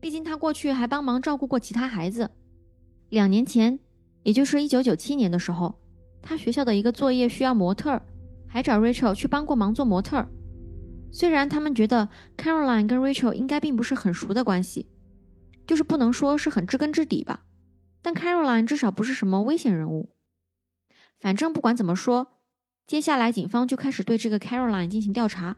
[0.00, 2.30] 毕竟他过去还帮忙照顾过其他孩子。
[3.08, 3.78] 两年前，
[4.22, 5.74] 也就是一九九七年的时候，
[6.22, 8.00] 他学校的一个作业需要模特，
[8.52, 10.28] 还找 Rachel 去帮过忙做模特儿。
[11.12, 14.88] 虽然他们觉得 Caroline 跟 Rachel 应该并不是很熟的关系，
[15.66, 17.44] 就是不能说是很知根知底吧。
[18.02, 20.10] 但 Caroline 至少不是什么危险人物。
[21.20, 22.40] 反正不管怎么说，
[22.86, 25.56] 接下来警方就开始对这个 Caroline 进行调查。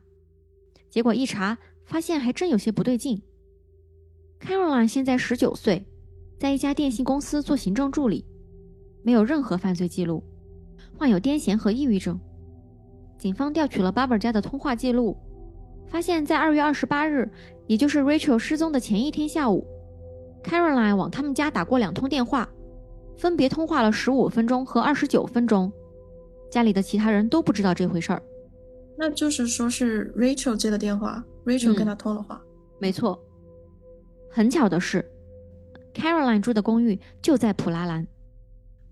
[0.90, 3.22] 结果一查，发现还真有些不对劲。
[4.40, 5.86] Caroline 现在十九岁，
[6.38, 8.26] 在一家电信公司做行政助理，
[9.04, 10.24] 没有任何犯罪记录，
[10.98, 12.18] 患有癫痫和抑郁症。
[13.22, 15.16] 警方调取了 Barber 家的通话记录，
[15.86, 17.30] 发现，在二月二十八日，
[17.68, 19.64] 也就是 Rachel 失踪的前一天下午。
[20.42, 22.48] Caroline 往他们家打过两通电话，
[23.16, 25.72] 分别通话了十五分钟和二十九分钟。
[26.50, 28.20] 家里的其他人都不知道这回事儿。
[28.98, 32.42] 那就是说是 Rachel 接的电话，Rachel 跟他通了话。
[32.80, 33.16] 没错。
[34.32, 35.08] 很巧的是
[35.94, 38.04] ，Caroline 住的公寓就在普拉兰。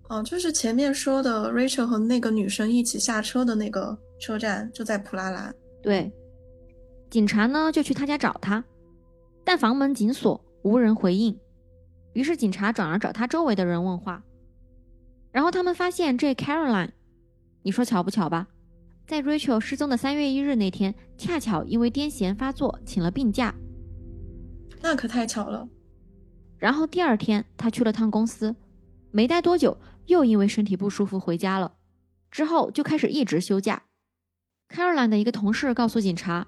[0.07, 5.53] 哦，就是前面说的 Rachel 和那个女生一起下车的那个车站就在普拉兰。
[5.83, 6.09] 对。
[7.09, 8.63] 警察呢就去他家找他，
[9.43, 10.41] 但房门紧锁。
[10.63, 11.39] 无人回应，
[12.13, 14.23] 于是警察转而找他周围的人问话，
[15.31, 16.91] 然后他们发现这 Caroline，
[17.63, 18.47] 你说巧不巧吧？
[19.07, 23.55] 在 Rachel 失踪的三月一日那天，恰巧因为癫痫发作请了病假。
[24.83, 25.67] 那可太巧了。
[26.59, 28.55] 然后第二天他去了趟公司，
[29.09, 31.73] 没待多久又因为身体不舒服回家了，
[32.29, 33.81] 之后就开始一直休假。
[34.73, 36.47] Caroline 的一个同事告诉警察，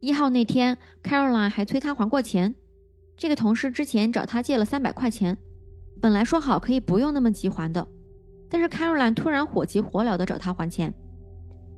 [0.00, 2.54] 一号那天 Caroline 还催他还过钱。
[3.16, 5.38] 这个同事之前找他借了三百块钱，
[6.02, 7.86] 本来说好可以不用那么急还的，
[8.50, 10.92] 但是 Caroline 突然火急火燎的找他还钱，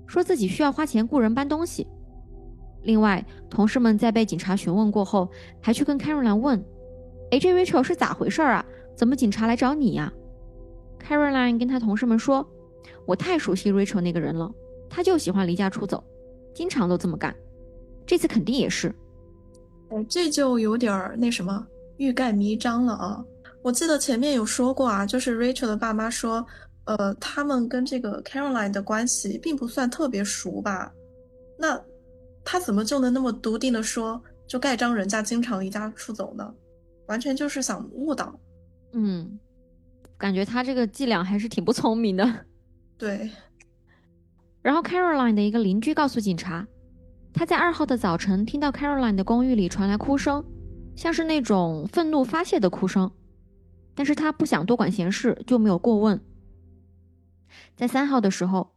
[0.08, 1.86] 说自己需要花钱雇人搬东西。
[2.82, 6.58] 另外，同事们在被警察询问过后，还去跟 Caroline 问
[7.30, 8.64] ：“哎，这 Rachel 是咋回事啊？
[8.96, 10.12] 怎么警察来找你呀
[11.00, 12.44] ？”Caroline 跟他同事们说
[13.06, 14.50] ：“我太熟悉 Rachel 那个人了，
[14.88, 16.02] 他就喜欢离家出走，
[16.54, 17.34] 经常都这么干，
[18.06, 18.94] 这次肯定也是。”
[19.90, 23.24] 哎，这就有点儿那什么欲盖弥彰了啊！
[23.62, 26.46] 我记得前面有说过啊，就是 Rachel 的爸妈说，
[26.84, 30.92] 呃，他们跟这个 Caroline 的关系并不算特别熟吧？
[31.58, 31.82] 那
[32.44, 36.54] 他怎么就能那么笃定的说，就盖章人家经常离家出走呢？
[37.06, 38.38] 完全就是想误导。
[38.92, 39.38] 嗯，
[40.18, 42.46] 感觉他这个伎俩还是挺不聪明的。
[42.98, 43.30] 对。
[44.68, 46.68] 然后 Caroline 的一个邻居告诉警察。
[47.32, 50.44] 他在二号的早晨听到 Caroline 的公寓里传来哭声，
[50.94, 53.10] 像是那种愤怒发泄的哭声，
[53.94, 56.20] 但是他不想多管闲事，就没有过问。
[57.76, 58.74] 在三号的时候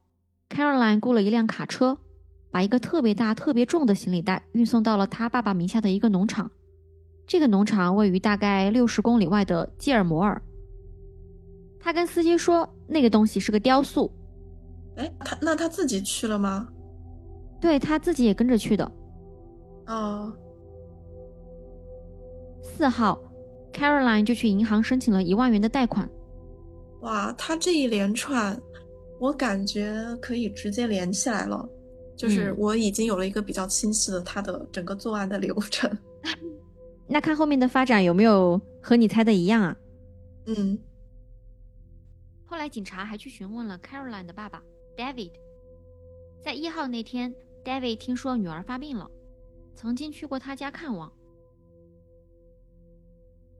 [0.48, 1.98] ，Caroline 雇了一辆卡车，
[2.52, 6.50] 把一个特别大、特别重的行李袋运送到了他爸爸名下的一个农场。
[7.28, 10.42] 这个农场位于大概六十公里外的基尔摩尔。
[11.82, 14.10] 他跟司机说，那个东西是个雕塑。
[14.96, 16.68] 哎，他那他自己去了吗？
[17.60, 18.92] 对他自己也跟着去的，
[19.88, 20.36] 哦。
[22.64, 23.22] 四号
[23.72, 26.10] ，Caroline 就去银行申请了一万元的贷款。
[27.02, 28.60] 哇，他这一连串，
[29.20, 31.68] 我感觉可以直接连起来了，
[32.16, 35.90] 就是我已经有了一个比较清晰的他的整个作案的流程。
[37.08, 39.76] 那看后面的发展有没有和你猜的一样啊？
[40.48, 40.78] 嗯。
[42.46, 44.62] 后来警察还去询问了 Caroline 的爸爸
[45.02, 45.32] David，
[46.44, 47.34] 在一号那天。
[47.66, 49.10] David 听说女儿发病了，
[49.74, 51.12] 曾经去过他家看望。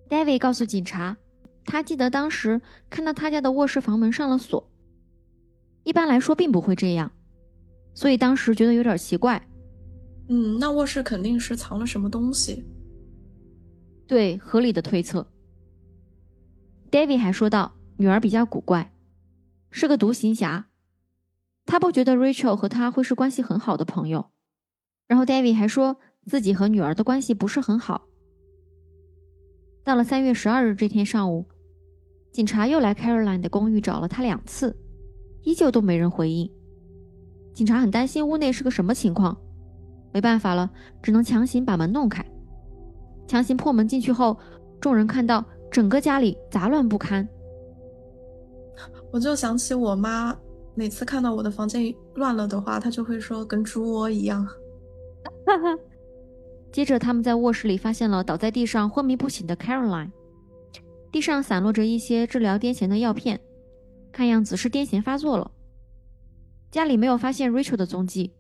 [0.08, 1.18] David 告诉警察，
[1.66, 4.70] 他记得当时看到他家的卧室房门上了锁。
[5.84, 7.12] 一般来说并不会这样，
[7.96, 9.44] 所以当时觉得有点奇怪。
[10.30, 12.64] 嗯，那卧室肯定是藏了什么东西。
[14.06, 15.26] 对，合理的推测。
[16.92, 18.94] David 还说道，女儿比较古怪，
[19.72, 20.68] 是个独行侠。
[21.72, 24.26] 他不觉得 Rachel 和他会是关系很好的朋友，
[25.08, 28.10] 然后 David 还说自己和女儿的关系不是很好。
[29.82, 31.48] 到了三月十二日这天上午，
[32.34, 34.76] 警察又来 Caroline 的公寓找了他两次，
[35.44, 36.52] 依旧都没人回应。
[37.54, 39.38] 警察很担心屋内是个什么情况，
[40.12, 40.70] 没办法了，
[41.02, 42.22] 只能强行把门弄开。
[43.30, 44.38] 强行破门进去后，
[44.82, 47.26] 众人看到整个家里杂乱不堪。
[49.10, 50.38] 我就想起我妈
[50.82, 54.44] 每次看到我的房间乱了的话，他就会说跟猪窝一样。
[55.46, 55.78] 哈哈。
[56.72, 60.10] 接着，他们在卧室里发现了倒在地上昏迷不醒的 Caroline，
[61.12, 63.40] 地上散落着一些治疗癫痫的药片，
[64.12, 65.52] 看样子是癫痫发作了。
[66.72, 68.34] 家里没有发现 Rachel 的踪迹。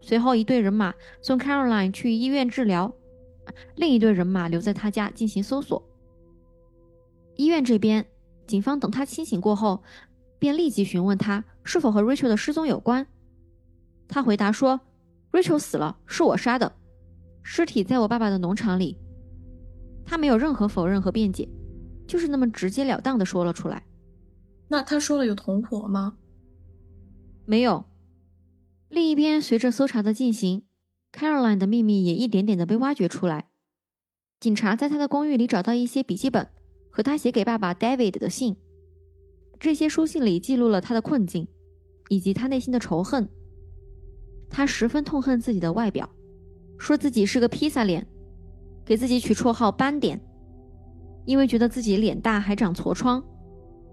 [0.00, 2.94] 随后，一队人马送 Caroline 去医院治疗，
[3.74, 5.84] 另一队人马留在他家进行搜索。
[7.34, 8.06] 医院这边，
[8.46, 9.82] 警方等他清醒过后，
[10.40, 13.06] 便立即询问他是否和 Rachel 的失踪有关。
[14.08, 14.80] 他回答说
[15.30, 16.72] ：“Rachel 死了，是我杀的，
[17.44, 18.98] 尸体在我爸爸的农场里。”
[20.04, 21.48] 他没有任何否认和辩解，
[22.08, 23.84] 就是那么直截了当的说了出来。
[24.66, 26.16] 那他说了有同伙吗？
[27.44, 27.84] 没有。
[28.88, 30.64] 另一边，随着搜查的进行
[31.12, 33.50] ，Caroline 的秘密也一点点的被挖掘出来。
[34.40, 36.48] 警察在他的公寓里找到一些笔记本
[36.90, 38.56] 和他写给爸爸 David 的信。
[39.60, 41.46] 这些书信里记录了他的困境，
[42.08, 43.28] 以及他内心的仇恨。
[44.48, 46.08] 他十分痛恨自己的外表，
[46.78, 48.04] 说自己是个披萨脸，
[48.86, 50.18] 给自己取绰号“斑点”，
[51.26, 53.22] 因为觉得自己脸大还长痤疮，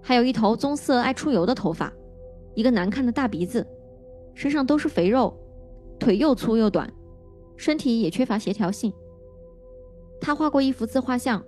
[0.02, 1.92] 还有一头棕色爱出油的头发，
[2.56, 3.68] 一个难看的大鼻子。
[4.34, 5.38] 身上都是肥肉，
[6.00, 6.90] 腿又粗又短，
[7.58, 8.94] 身体也缺乏协调性。
[10.22, 11.44] 他画过一幅自画像，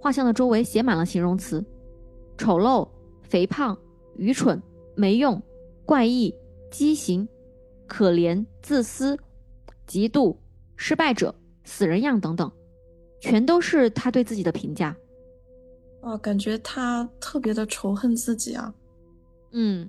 [0.00, 1.64] 画像的周围写满了形容词：
[2.36, 2.88] 丑陋、
[3.30, 3.78] 肥胖、
[4.16, 4.60] 愚蠢、
[4.94, 5.40] 没用、
[5.86, 6.34] 怪异、
[6.70, 7.26] 畸形、
[7.86, 9.16] 可怜、自私、
[9.86, 10.36] 嫉妒、
[10.76, 12.52] 失败者、死人样等等，
[13.20, 14.94] 全都是他对自己的评价。
[16.02, 18.74] 啊，感觉他特别的仇恨自己啊。
[19.52, 19.88] 嗯，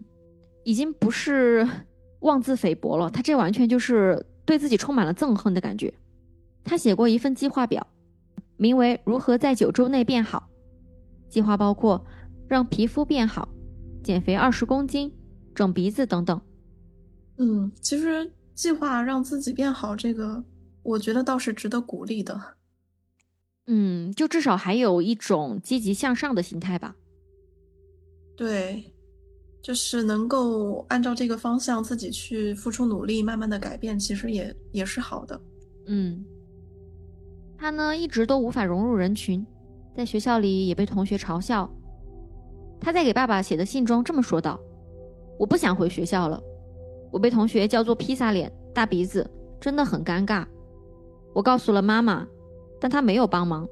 [0.64, 1.68] 已经不是。
[2.22, 5.92] 妄自菲薄了，他这完全就是对自己充满了憎恨的感觉。
[6.64, 7.88] 他写过一份计划表，
[8.58, 10.48] 名为《如何在九周内变好》。
[11.34, 12.06] 计划包括
[12.54, 13.48] 让皮肤变好、
[14.04, 15.10] 减肥二十公斤、
[15.56, 16.42] 整鼻子等等。
[17.38, 20.44] 嗯，其实计划让自己变好，这个
[20.84, 22.42] 我觉得倒是值得鼓励的。
[23.68, 26.94] 嗯，就至少还有一种积极向上的心态吧。
[28.36, 28.84] 对。
[29.64, 35.40] 就是能够按照这个方向自己去付出努力，慢慢的改变，其实也也是好的。
[35.86, 36.26] 嗯，
[37.60, 39.46] 他呢一直都无法融入人群，
[39.96, 41.72] 在学校里也被同学嘲笑。
[42.82, 44.60] 他在给爸爸写的信中这么说道
[45.40, 46.44] ：“我不想回学校了，
[47.12, 50.46] 我被同学叫做披萨脸、大鼻子，真的很尴尬。
[51.34, 52.28] 我告诉了妈妈，
[52.80, 53.70] 但她没有帮忙。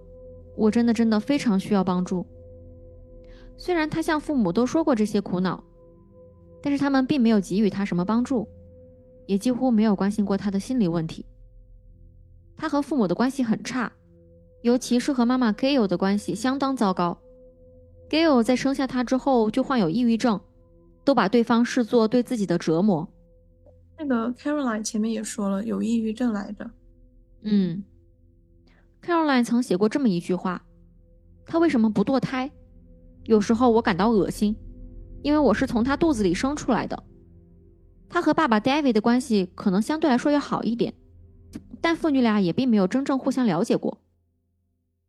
[0.55, 2.25] 我真的真的非常需要帮助。
[3.57, 5.63] 虽然他向父母都说过这些苦恼。”
[6.61, 8.45] 但是他们并没有给予他什么帮助，
[9.25, 11.25] 也几乎没有关心过他的心理问题。
[12.57, 13.89] 他和父母的关系很差，
[14.61, 17.17] 尤其是和妈妈 Gayle 的关系相当糟糕。
[18.09, 20.39] Gail 在生下他之后就患有抑郁症，
[21.03, 23.07] 都把对方视作对自己的折磨。
[23.97, 26.69] 那个 Caroline 前面也说了，有抑郁症来着。
[27.43, 27.83] 嗯
[29.03, 30.63] ，Caroline 曾写过这么一句话
[31.45, 32.49] ：“他为什么不堕胎？
[33.25, 34.55] 有时候我感到恶心。”
[35.21, 37.03] 因为我是从他肚子里生出来的，
[38.07, 40.93] 他和爸爸 David 的关系可能相对来说要好一点，
[41.81, 43.99] 但父女俩也并没有真正互相了解过。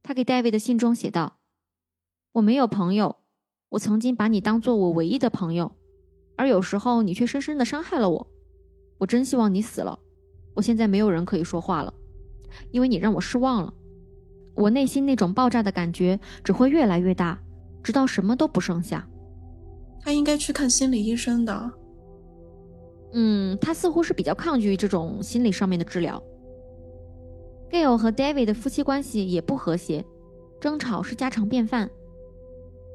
[0.02, 1.38] 他给 David 的信中写道
[2.32, 3.16] ：“我没有朋友，
[3.70, 5.72] 我曾经把你当做我唯一的朋友，
[6.36, 8.26] 而有时候你却深深的伤害了我。
[8.98, 9.98] 我真希望你死了。
[10.54, 11.92] 我现在没有人可以说话了，
[12.70, 13.74] 因为你让我失望了。
[14.54, 17.36] 我内心那种爆炸的感觉只会越来越大，
[17.82, 19.04] 直到什么都不剩下。”
[20.00, 21.72] 他应该去看心理医生的。
[23.12, 26.22] 嗯，他似乎是比较抗拒这种心理上面的治疗。
[27.70, 30.04] Gail 和 David 的夫妻关系也不和谐，
[30.60, 31.90] 争吵是家常便饭。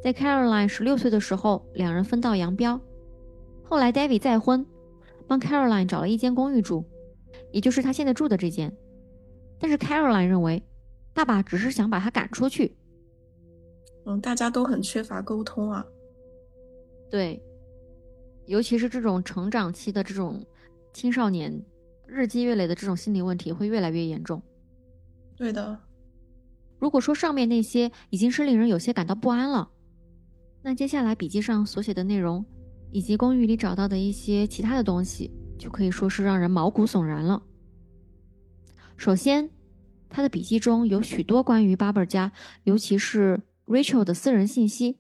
[0.05, 2.79] 在 Caroline 十六岁的时候，两人分道扬镳。
[3.63, 4.63] 后来 David 再婚，
[5.27, 6.85] 帮 Caroline 找了一间公寓住，
[7.51, 8.71] 也就是他现在住的这间。
[9.59, 10.61] 但是 Caroline 认为，
[11.11, 12.77] 爸爸只是想把他赶出去。
[14.05, 15.83] 嗯，大家都很缺乏沟通啊。
[17.09, 17.41] 对，
[18.45, 20.39] 尤其是这种成长期的这种
[20.93, 21.51] 青少年，
[22.05, 24.39] 日积月累的这种心理问题会越来越严重。
[25.35, 25.79] 对的，
[26.77, 29.71] 如果说上面那些已经是令人有些感到不安了，
[30.67, 32.43] 那接下来笔记上所写的内容，
[32.91, 37.43] 以及公寓里找到的一些其他的东西，就可以说是让人毛骨悚然了。
[38.97, 39.47] 首先，
[40.09, 42.31] 他的笔记中有许多关于 Barber 家，
[42.63, 44.97] 尤其是 Rachel 的私人信息。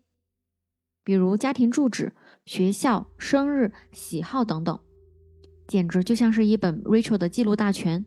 [1.03, 2.13] 比如家庭住址、
[2.45, 4.79] 学校、生日、喜好等等，
[5.67, 8.05] 简直就像是一本 Rachel 的记录大全。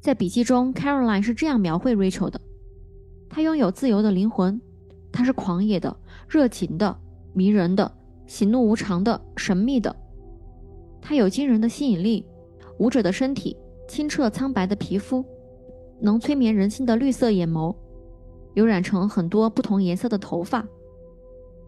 [0.00, 2.40] 在笔记中，Caroline 是这样描绘 Rachel 的：
[3.28, 4.60] 她拥有自由的灵魂，
[5.12, 5.94] 她是狂野的、
[6.28, 6.96] 热情的、
[7.34, 7.90] 迷人的、
[8.26, 9.94] 喜怒无常的、神秘的。
[11.00, 12.26] 她有惊人的吸引力，
[12.78, 13.56] 舞者的身体，
[13.86, 15.24] 清澈苍白的皮肤，
[16.00, 17.76] 能催眠人心的绿色眼眸，
[18.54, 20.66] 有染成很多不同颜色的头发。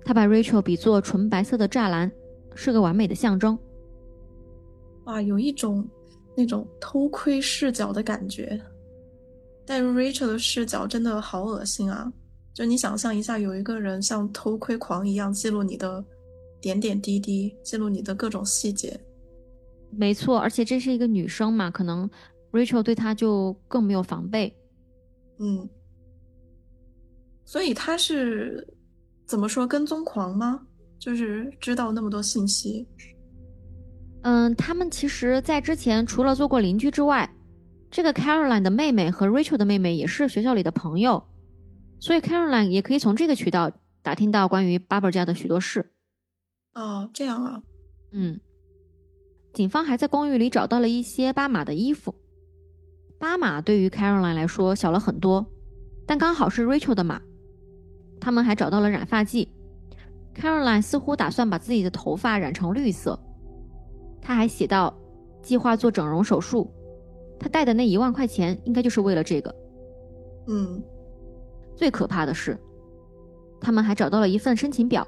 [0.05, 2.11] 他把 Rachel 比作纯白色的栅栏，
[2.55, 3.59] 是个完美的象征。
[5.05, 5.87] 哇，有一种。
[6.37, 8.61] 那种偷窥视角的感觉，
[9.65, 12.13] 带入 Rachel 的视角真的好恶心啊！
[12.55, 16.03] 就你想象一下，有一个人像偷窥狂一样记录你的
[16.61, 18.99] 点点滴滴，记录你的各种细节。
[19.91, 22.09] 没错，而且这是一个女生嘛，可能
[22.53, 24.57] Rachel 对她就更没有防备。
[25.41, 25.69] 嗯，
[27.45, 28.67] 所以他是
[29.27, 30.65] 怎么说跟踪狂吗？
[30.99, 32.87] 就是知道那么多信息。
[34.23, 37.29] 嗯，他们其实，在之前除了做过邻居之外，
[37.91, 41.23] 这个 Caroline 的妹妹和 Rachel 的妹妹也是学校里的朋友，
[42.05, 45.91] 所以 Caroline 也可以从这个渠道打听到关于 Barber 家的许多事。
[46.75, 47.63] 哦，这样啊。
[48.13, 48.39] 嗯，
[49.55, 52.15] 警方还在公寓里找到了一些巴马的衣服，
[53.19, 55.47] 巴马对于 Caroline 来说小了很多，
[56.07, 57.23] 但刚好是 Rachel 的码。
[58.21, 59.49] 他们还找到了染发剂
[60.35, 63.19] ，Caroline 似乎打算把自己的头发染成绿色。
[64.21, 64.95] 他还写到，
[65.41, 66.71] 计划做整容手术，
[67.41, 69.55] 他带的那一万块钱应该就是为了这个。
[70.49, 70.83] 嗯，
[71.77, 72.59] 最可怕的是，
[73.61, 75.07] 他们还找到了一份申请表，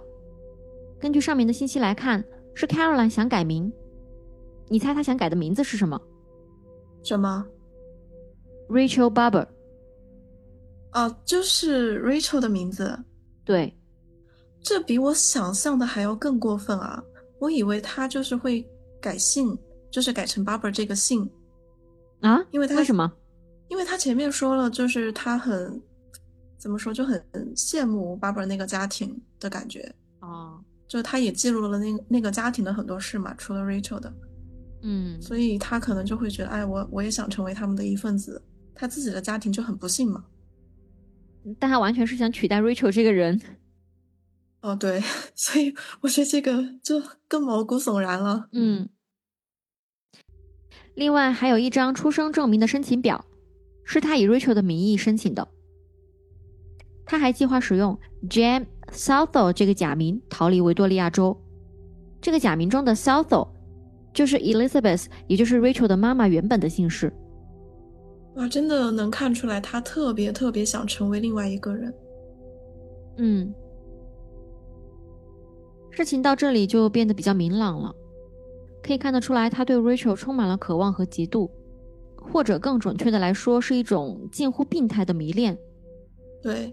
[0.99, 3.73] 根据上面的信息来看，是 Caroline 想改名。
[4.69, 6.01] 你猜他想改的名字是什么？
[7.03, 7.47] 什么
[8.69, 9.47] ？Rachel Barber。
[10.91, 12.99] 啊，就是 Rachel 的名字。
[13.45, 13.77] 对，
[14.61, 17.03] 这比我想象的还要更过分啊！
[17.39, 18.67] 我以为他就是会。
[18.99, 19.57] 改姓
[19.89, 21.31] 就是改成 Barber 这个姓
[22.23, 22.45] 啊？
[22.51, 23.13] 因为他为什么？
[23.69, 25.81] 因为他前面说了，就是他很
[26.67, 29.89] 怎么说，就很羡慕 Barbara 那个家庭的感觉
[30.19, 34.13] 哦，就是他也记录了那那个家庭的很多事嘛，除了 Rachel 的，
[34.83, 38.43] 嗯，所以他可能就会觉得，哎，我我也想成为他们的一份子。
[38.75, 40.25] 他自己的家庭就很不幸嘛，
[41.61, 43.41] 但他完全是想取代 Rachel 这个人。
[44.63, 45.01] 哦，对，
[45.37, 48.49] 所以我觉得这个就更毛骨悚然了。
[48.51, 48.89] 嗯。
[50.97, 53.25] 另外还有一张出生证明的申请表，
[53.85, 55.47] 是他以 Rachel 的名义申请的。
[57.07, 57.99] 他还计划使用
[58.29, 61.35] Jam Southall 这个假名逃离维多利亚州。
[62.21, 63.49] 这个假名中的 Southall
[64.13, 67.13] 就是 Elizabeth，也就是 Rachel 的妈妈原本的姓氏。
[68.35, 71.95] 哇，真的能看出来他特别特别想成为另外一个人。
[73.19, 73.55] 嗯，
[75.91, 77.95] 事情到这里就变得比较明朗了。
[78.83, 81.51] 可以看得出来，他对 Rachel 充满了渴望和嫉妒，
[82.17, 85.57] 或者更准确的来说，是一种近乎病态的迷恋。
[86.43, 86.71] 对，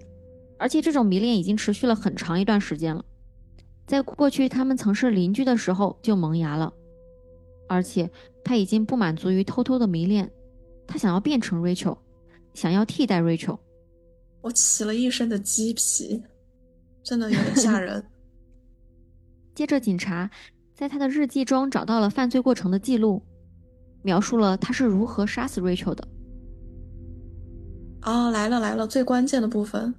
[0.58, 3.04] 而且这种迷恋已经持续了很长一段时间了。
[3.86, 6.74] 在过去他们曾是邻居的时候就萌芽了，
[7.68, 8.10] 而且
[8.44, 10.32] 他已经不满足于偷偷的迷恋，
[10.88, 11.98] 他想要变成 Rachel，
[12.54, 13.60] 想要替代 Rachel。
[14.42, 16.22] 我起了一身的鸡皮，
[17.04, 18.06] 真的有点吓人。
[19.56, 20.30] 接着，警察。
[20.76, 23.22] 在他的日记中找到了犯罪过程的记录，
[24.02, 26.08] 描述了他是如何杀死 Rachel 的。
[28.02, 29.94] 哦，来了来了，最关键的部分，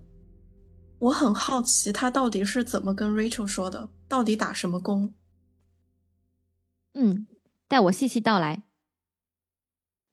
[0.99, 5.13] 我很好奇他到底是怎么跟 Rachel 说的，到底打什么工？
[6.95, 7.27] 嗯，
[7.69, 8.63] 待我细细道来。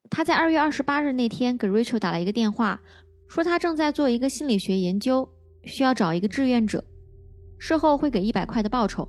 [0.10, 2.82] 他在二月二十八日那天给 Rachel 打了一个电话，
[3.28, 5.30] 说他正在做一个心理学研究，
[5.64, 6.84] 需要找一个志愿者，
[7.58, 9.08] 事后会给一百块的报酬。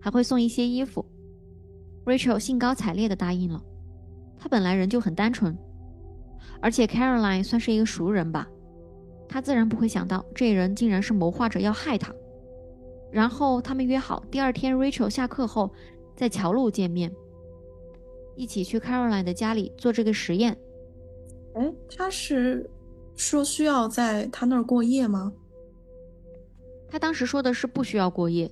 [0.00, 1.02] 还会送一些衣服
[2.04, 3.64] ，Rachel 兴高采烈地答应了。
[4.36, 5.56] 他本来人就很单纯，
[6.60, 8.46] 而且 Caroline 算是一个熟人吧，
[9.28, 12.14] 她自然不会想到这人竟然是谋划着要害他。
[13.10, 15.72] 然后他们约好第二天 Rachel 下课后
[16.16, 17.12] 在桥路见面，
[18.34, 20.56] 一起去 Caroline 的家里做这个实验。
[21.54, 22.68] 哎，他是
[23.14, 25.32] 说需要在他那儿过夜吗？
[26.88, 28.50] 他当时说的是不需要过夜。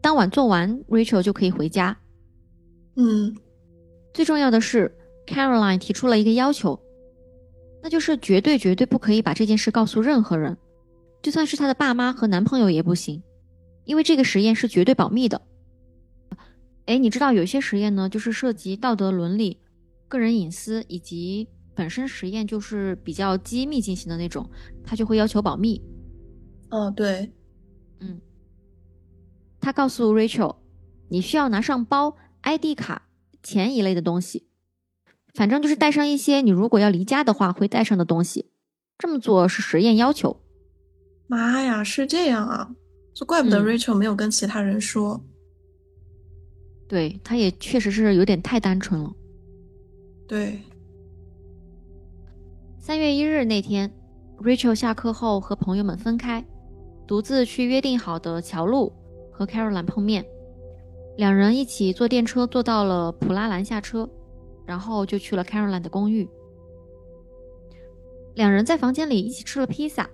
[0.00, 1.94] 当晚做完，Rachel 就可以回家。
[2.96, 3.36] 嗯，
[4.14, 4.96] 最重要的是
[5.26, 6.80] ，Caroline 提出了一个要求，
[7.88, 10.54] 那就是绝对绝对不可以把这件事告诉任何人，
[11.22, 13.22] 就算是她的爸妈和男朋友也不行，
[13.86, 15.40] 因为这个实验是绝对保密的。
[16.84, 19.58] 哎，你知道有些实验呢，就是涉及道德伦理、
[20.06, 24.46] 个人隐私以及本身实验就是比较机密进行的那种，
[24.84, 25.82] 他就会要求保密。
[26.68, 27.32] 哦，对，
[28.00, 28.20] 嗯。
[29.58, 30.56] 他告诉 Rachel：“
[31.08, 33.08] 你需要拿上包、ID 卡、
[33.42, 34.47] 钱一类的东西。
[35.34, 38.46] 反正就是带上一些你如果要离家的话会带上的东西。
[38.98, 40.40] 这么做是实验要求。
[41.28, 42.70] 妈呀，是这样啊！
[43.14, 45.20] 就怪不得 Rachel 没有跟其他人说。
[46.88, 49.12] 对，他也确实是有点太单纯了。
[50.26, 50.58] 对。
[52.80, 53.92] 三月一日那天
[54.42, 56.44] ，Rachel 下课后和朋友们分开，
[57.06, 58.92] 独自去约定好的桥路
[59.30, 60.24] 和 Caroline 碰面。
[61.18, 64.08] 两人一起坐电车坐到了普拉兰下车，
[64.68, 66.28] 然后就去了 Caroline 的公寓。
[68.34, 70.08] 两人在房间里一起吃了披萨，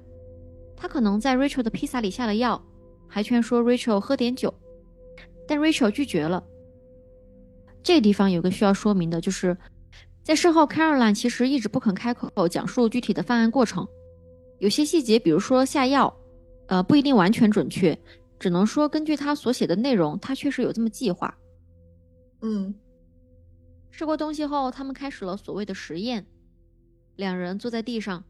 [0.76, 2.64] 他可能在 Rachel 的披萨里下了药，
[3.08, 4.54] 还劝说 Rachel 喝点酒，
[5.48, 6.44] 但 Rachel 拒绝了。
[7.82, 9.56] 这个地方有个需要说明的，就是。
[10.22, 13.86] 在事后，Caroline 其实一直不肯开口讲述具体的犯案过程，
[14.58, 16.16] 有些细节，比如说下药，
[16.68, 17.94] 呃，不一定完全准确，
[18.38, 21.36] 只能说根据他所写的内容，他确实有这么计划。
[22.40, 22.74] 嗯，
[23.96, 26.26] 吃过东西后，他们开始了所谓的实验。
[27.14, 28.24] 两人坐在地上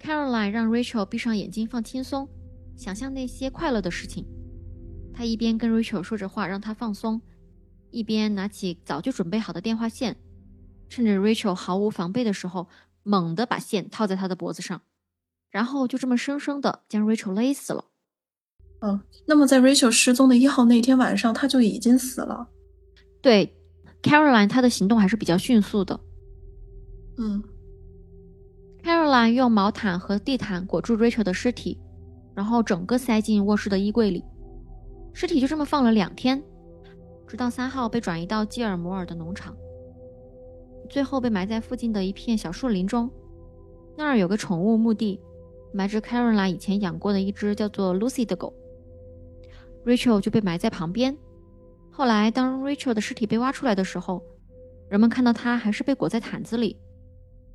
[0.00, 2.28] ，Caroline 让 Rachel 闭上眼睛放轻松，
[2.76, 4.26] 想象那些快乐的事情。
[5.14, 7.22] 他一边跟 Rachel 说着话让他放松，
[7.92, 10.16] 一边拿起早就准备好的电话线。
[10.88, 12.66] 趁着 Rachel 毫无防备的时候，
[13.04, 14.82] 猛地把线套在他的脖子上，
[15.48, 17.84] 然后就这么生生的将 Rachel 勒死了。
[18.80, 22.48] 嗯，那么在 Rachel 失踪的一号那天晚上，他就已经死了。
[23.22, 23.56] 对
[24.08, 26.00] ，Caroline 她的行动还是比较迅速的。
[27.18, 27.42] 嗯
[28.82, 31.78] ，Caroline 用毛毯和地毯裹住 Rachel 的尸体，
[32.34, 34.24] 然后整个塞进卧室的衣柜里。
[35.12, 36.42] 尸体就这么放了两天，
[37.26, 39.56] 直到三号被转移到基尔摩尔的农场。
[40.88, 43.10] 最后被埋在附近的一片小树林中，
[43.96, 45.20] 那儿有个宠物墓地，
[45.72, 48.54] 埋着 Caroline 以前养过的一只叫做 Lucy 的狗。
[49.84, 51.16] Rachel 就被埋在旁边。
[51.98, 54.22] 后来，当 Rachel 的尸体被挖出来的时候，
[54.88, 56.76] 人们看到她还是被裹在毯子里，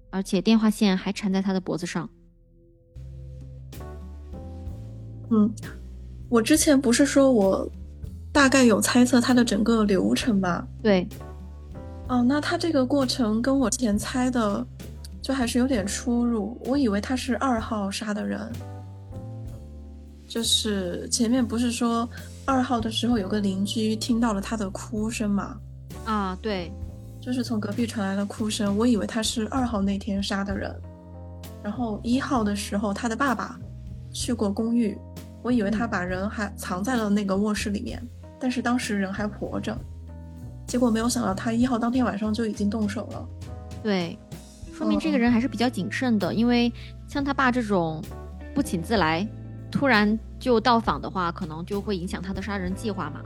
[0.09, 2.09] 而且电话线还缠在她的脖子上。
[5.31, 5.49] 嗯，
[6.27, 7.65] 我之前不是说我
[8.33, 10.67] 大概有猜测他的整个流程吗？
[10.81, 11.07] 对。
[12.09, 14.67] 哦，那他这个过程跟我之前猜的，
[15.21, 16.59] 就还是有点出入。
[16.65, 18.51] 我以为他是二号杀的人，
[20.27, 22.07] 就是前面不是说
[22.45, 25.57] 二号的时候有个邻居听到了他的哭声嘛？
[26.05, 26.71] 啊，对，
[27.21, 28.77] 就是从隔壁传来了哭声。
[28.77, 30.75] 我以为他是二号那天杀的人，
[31.63, 33.57] 然后一号的时候他的爸爸
[34.11, 34.97] 去过公寓，
[35.41, 38.01] 我以为他把人还藏在了那个卧室里面，
[38.39, 39.77] 但是当时人还活着。
[40.67, 43.29] 结果没有想到，他一号当天晚上就已经动手了。
[43.81, 44.17] 对，
[44.73, 46.33] 说明这个人还是比较谨慎的。
[46.33, 46.71] 因为
[47.07, 48.03] 像他爸这种
[48.55, 49.27] 不请自来、
[49.73, 53.21] 突然就到访的话，可能就会影响他的杀人计划嘛。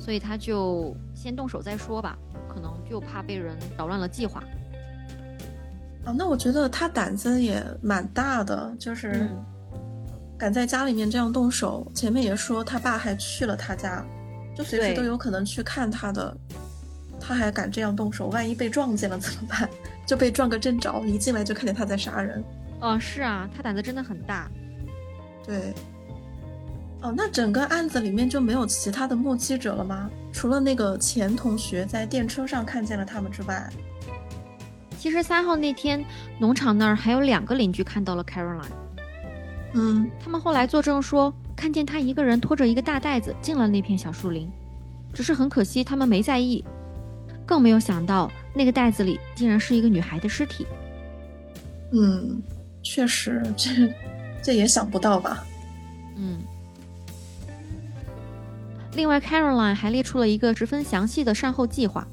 [0.00, 2.18] 所以他就先动手再说吧，
[2.52, 4.42] 可能就怕被人扰乱了计划。
[6.04, 9.28] 啊，那我觉得他胆子也蛮大的，就是
[10.36, 11.86] 敢在家里面这样动手。
[11.94, 14.04] 前面也说他爸还去了他家，
[14.56, 16.36] 就随时都有可能去看他的。
[17.20, 19.70] 他还敢这样动手，万一被撞见了怎么办？
[20.04, 22.42] 就被撞个正着，一进来就看见他在杀人。
[22.80, 24.50] 哦，是啊，他胆子真的很大。
[25.46, 25.72] 对。
[27.02, 30.08] 哦，那整个案子里面就没有其他的目击者了吗？
[30.32, 33.68] 除了那个前同学在电车上看见了他们之外，
[34.98, 36.04] 其实三号那天
[36.38, 38.62] 农场那儿还有两个邻居看到了 Caroline。
[39.74, 44.48] 嗯，他们后来作证说看见他一个人拖着一个大袋子进了那片小树林，
[45.12, 46.64] 只是很可惜他们没在意。
[47.44, 50.64] 更没有想到，那个袋子里竟然是一个女孩的尸体。
[51.92, 52.40] 嗯，
[52.80, 53.92] 确实，这
[54.40, 55.44] 这也想不到吧？
[56.16, 56.38] 嗯。
[58.94, 62.06] 另外，Caroline 还列出了一个十分详细的善后计划，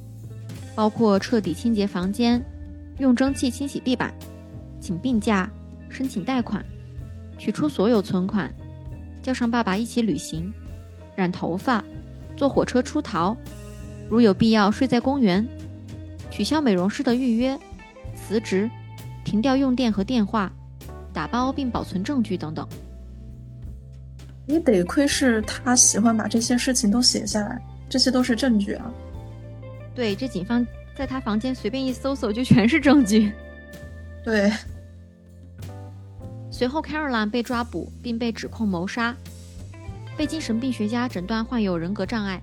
[0.76, 2.44] 包括彻底清洁房间、
[3.00, 4.14] 用蒸汽清洗地板、
[4.80, 5.50] 请病假、
[5.90, 6.66] 申请贷款、
[7.38, 8.54] 取出所有存款、
[9.22, 10.54] 叫上爸爸一起旅行、
[11.16, 11.84] 染头发、
[12.38, 13.36] 坐火车出逃。
[14.10, 15.46] 如有必要，睡在公园，
[16.32, 17.60] 取消美容师的预约，
[18.16, 18.72] 辞职，
[19.26, 20.52] 停掉用电和电话，
[21.14, 22.66] 打包并保存证据等等。
[24.50, 28.92] 你得亏是他喜欢把这些事情都写下来，这些都是证据啊。
[29.94, 33.32] 对，这警方在他房间随便一搜搜，就全是证据。
[34.26, 34.52] 对。
[36.50, 39.16] 随后，Caroline 被抓捕，并被指控谋杀，
[40.18, 42.42] 被精神病学家诊断患有人格障碍。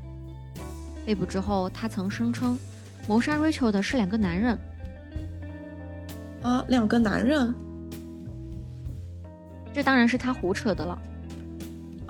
[1.05, 2.57] 被捕之后，他曾声称，
[3.09, 4.57] 谋杀 Rachel 的是两个男人。
[6.43, 7.53] 啊，两个男人？
[9.75, 10.97] 这当然是他胡扯的了。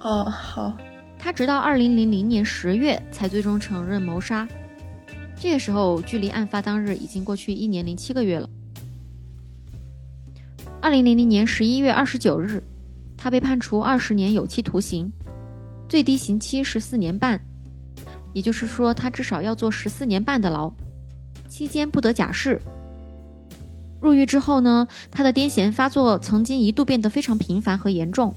[0.06, 0.72] 哦，好。
[1.18, 4.46] 他直到二零零零年十月才最终承认谋杀。
[5.34, 8.48] 这个时候距离案发当日已经过去一年零七个月了。
[10.80, 12.62] 二零零零年十一月二十九日，
[13.16, 15.10] 他被判处二十年有期徒刑，
[15.88, 17.40] 最低刑期是四年半，
[18.32, 20.72] 也就是说他至少要坐十四年半的牢，
[21.48, 22.62] 期间不得假释。
[24.00, 28.32] 入狱之后呢，他的癫痫发作曾经一度变得非常频繁和严重，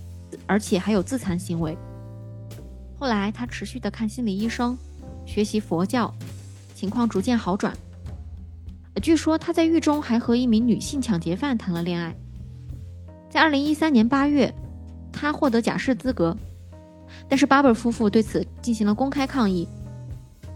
[0.46, 1.78] 而且还有自残行为。
[3.00, 4.78] 后来他持续的看心理医生，
[5.26, 6.14] 学习佛教，
[6.76, 7.74] 情况逐渐好转。
[9.02, 12.14] 据说他在狱中还和一名女性抢劫犯谈了恋爱。
[13.30, 14.54] 在二零一三年八月，
[15.14, 16.36] 他获得假释资格，
[17.30, 19.68] 但是巴 r 夫妇对此进行了公开抗议。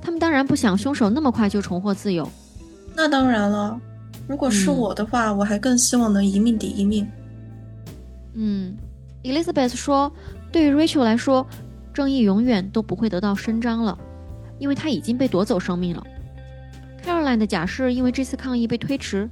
[0.01, 2.27] 他们当然不想凶手那么快就重获自由。
[2.95, 3.79] 那当然了。
[4.27, 7.07] 如果是我的话，我还更希望能一命抵一命。
[8.33, 8.75] 嗯
[9.23, 10.11] ，Elizabeth 说，
[10.51, 11.47] 对于 Rachel 来说，
[11.93, 13.97] 正义永远都不会得到伸张了，
[14.59, 16.03] 因为他已经被夺走生命了。
[17.03, 19.29] Caroline 的假释因为这次抗议被推迟，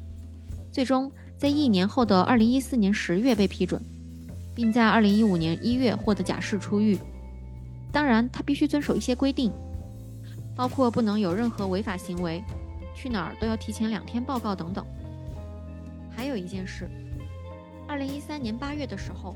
[0.71, 3.81] 最终在一年后的2014年10月被批准，
[4.53, 6.97] 并在2015年1月获得假释出狱。
[7.91, 9.51] 当然，他必须遵守一些规定，
[10.55, 12.43] 包括不能有任何违法行为。
[12.93, 14.85] 去哪儿都要提前两天报告等等。
[16.15, 16.89] 还有一件事，
[17.87, 19.35] 二零一三年八月的时候，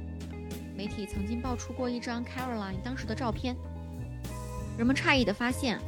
[0.76, 3.56] 媒体曾经爆出过一张 Caroline 当时的照片。
[4.78, 5.80] 人们诧异地发现，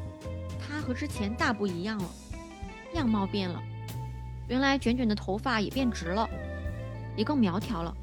[0.59, 2.09] 她和之前大不一样了，
[2.93, 3.61] 样貌变了，
[4.47, 6.29] 原来卷卷的头发也变直了，
[7.15, 7.93] 也更苗条了。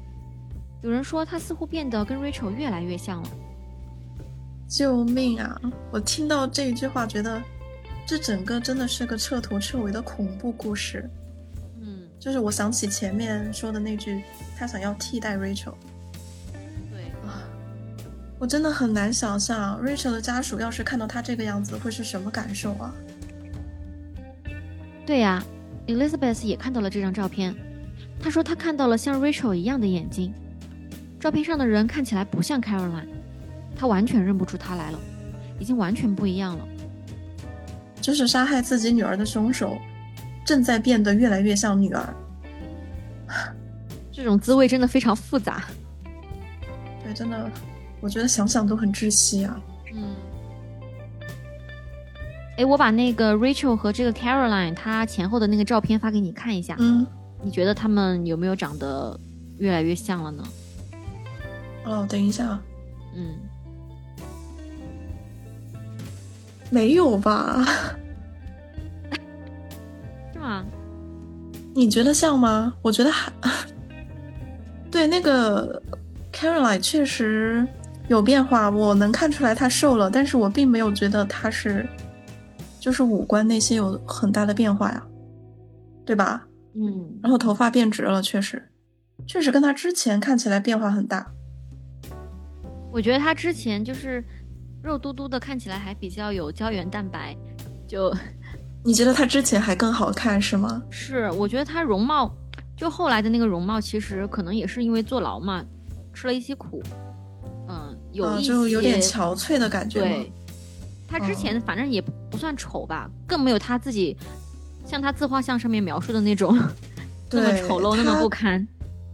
[0.81, 3.29] 有人说她似乎变得跟 Rachel 越来越像了。
[4.67, 5.59] 救命啊！
[5.91, 7.41] 我听到这一句话，觉得。
[8.07, 11.09] 这整个真的是个彻头彻尾的恐怖故事，
[11.81, 14.21] 嗯，就是我想起前面说的那句，
[14.55, 15.73] 他想要替代 Rachel，
[18.45, 22.93] 我真的很难想象 Rachel 的家属要是看到他这个样子会是什么感受啊？
[25.03, 25.43] 对呀
[25.87, 27.55] ，Elizabeth 也看到了这张照片，
[28.19, 30.31] 她说她看到了像 Rachel 一样的眼睛，
[31.19, 33.07] 照片上的人看起来不像 Caroline，
[33.75, 34.99] 她完全认不出他来了，
[35.57, 36.67] 已经完全不一样了。
[37.99, 39.75] 就是杀害自己女儿的凶手，
[40.45, 42.15] 正在变得越来越像女儿。
[44.13, 45.63] 这种滋味真的非常复杂。
[47.03, 47.49] 对，真的，
[48.05, 49.59] 我觉得想想都很窒息啊。
[49.91, 50.13] 嗯。
[52.55, 56.75] 哎，我把那个 Rachel 和这个 Caroline 她前后的那个照片发给你看一下。
[56.77, 57.03] 嗯。
[57.41, 59.19] 你觉得他们有没有长得
[59.57, 60.43] 越来越像了呢？
[61.83, 62.59] 哦，等一下。
[63.15, 63.33] 嗯。
[66.69, 67.65] 没有吧？
[70.31, 70.63] 是吗？
[71.73, 72.71] 你觉得像吗？
[72.83, 73.31] 我觉得还
[74.91, 75.07] 对。
[75.07, 75.81] 那个
[76.31, 77.67] Caroline 确实
[78.07, 81.87] 有变化，我能看出来她瘦了，但是我并没有觉得她是
[82.79, 85.03] 就是五官那些有很大的变化呀，
[86.05, 86.45] 对吧？
[86.75, 87.19] 嗯。
[87.21, 88.61] 然后头发变直了，确实，
[89.25, 91.31] 确实跟她之前看起来变化很大。
[92.91, 94.23] 我觉得她之前就是。
[94.83, 97.35] 肉嘟嘟的，看起来还比较有胶原蛋白，
[97.87, 98.15] 就
[98.85, 100.79] 你觉得她之前还更好看是吗？
[100.91, 102.31] 是，我觉得她容貌，
[102.77, 105.65] 就后来的那个容貌，其实可能也是因为坐牢嘛，
[106.13, 107.04] 吃了一些苦，嗯，
[108.15, 109.99] 有一些就有点憔悴的感觉。
[109.99, 110.31] 对，
[111.07, 112.01] 他之前反正也
[112.31, 114.17] 不算丑吧，更没有他自己
[114.85, 116.57] 像他自画像上面描述的那种
[117.31, 118.65] 那么丑陋，那么不堪。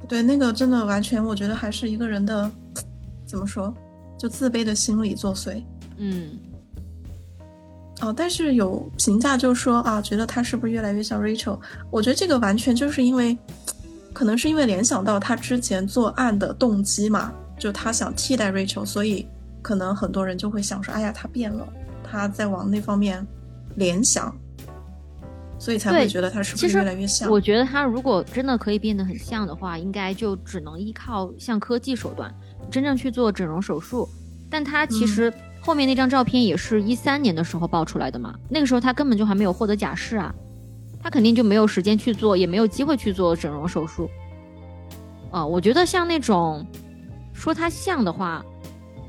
[0.07, 2.49] 对，那个真的完全，我觉得还是一个人的
[3.25, 3.73] 怎么说？
[4.19, 5.63] 就自卑的心理作祟，
[5.97, 6.37] 嗯，
[8.01, 11.59] 哦，但是有评价就说啊，觉得他是不是越来越像 Rachel？
[11.89, 13.35] 我觉得这个完全就是因为，
[14.13, 19.27] 可能是因为联想到他之前作案的动机嘛，就他想替代 Rachel，所以
[19.61, 21.67] 可能很多人就会想说，哎呀，他变了，
[22.03, 23.23] 他在往那方面
[23.75, 24.35] 联想，
[25.59, 27.29] 所以才会觉得他是不是越来越像？
[27.29, 32.33] 我觉得他如果真的可以变得很像的话，应该就只能依靠像科技手段。
[32.71, 34.09] 真正去做整容手术，
[34.49, 40.33] 但他其实后面那张照片也是一三年的时候爆出来的嘛，那个时候他根本就还没有获得假释啊，
[40.99, 44.09] 他肯定就没有时间去做，也没有机会去做整容手术。
[45.31, 46.65] 啊，我觉得像那种
[47.41, 48.45] 说它像的话，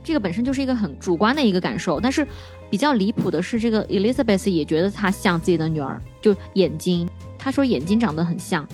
[0.02, 2.26] 这个本身就是一个很主观的一个感受，但是
[2.70, 7.06] 比较离谱的是，这个 Elizabeth 也觉得她像自己的女儿，就眼睛，
[7.38, 8.66] 她说眼睛长得很像，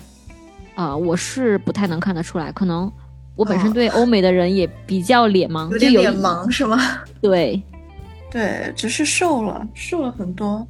[0.76, 2.90] 啊，我是不太能看得出来，可能。
[3.34, 6.76] 我本身对欧美的人也比较脸盲，有点脸盲是吗？
[7.22, 7.62] 对，
[8.32, 10.66] 对，只是瘦了，瘦了很多，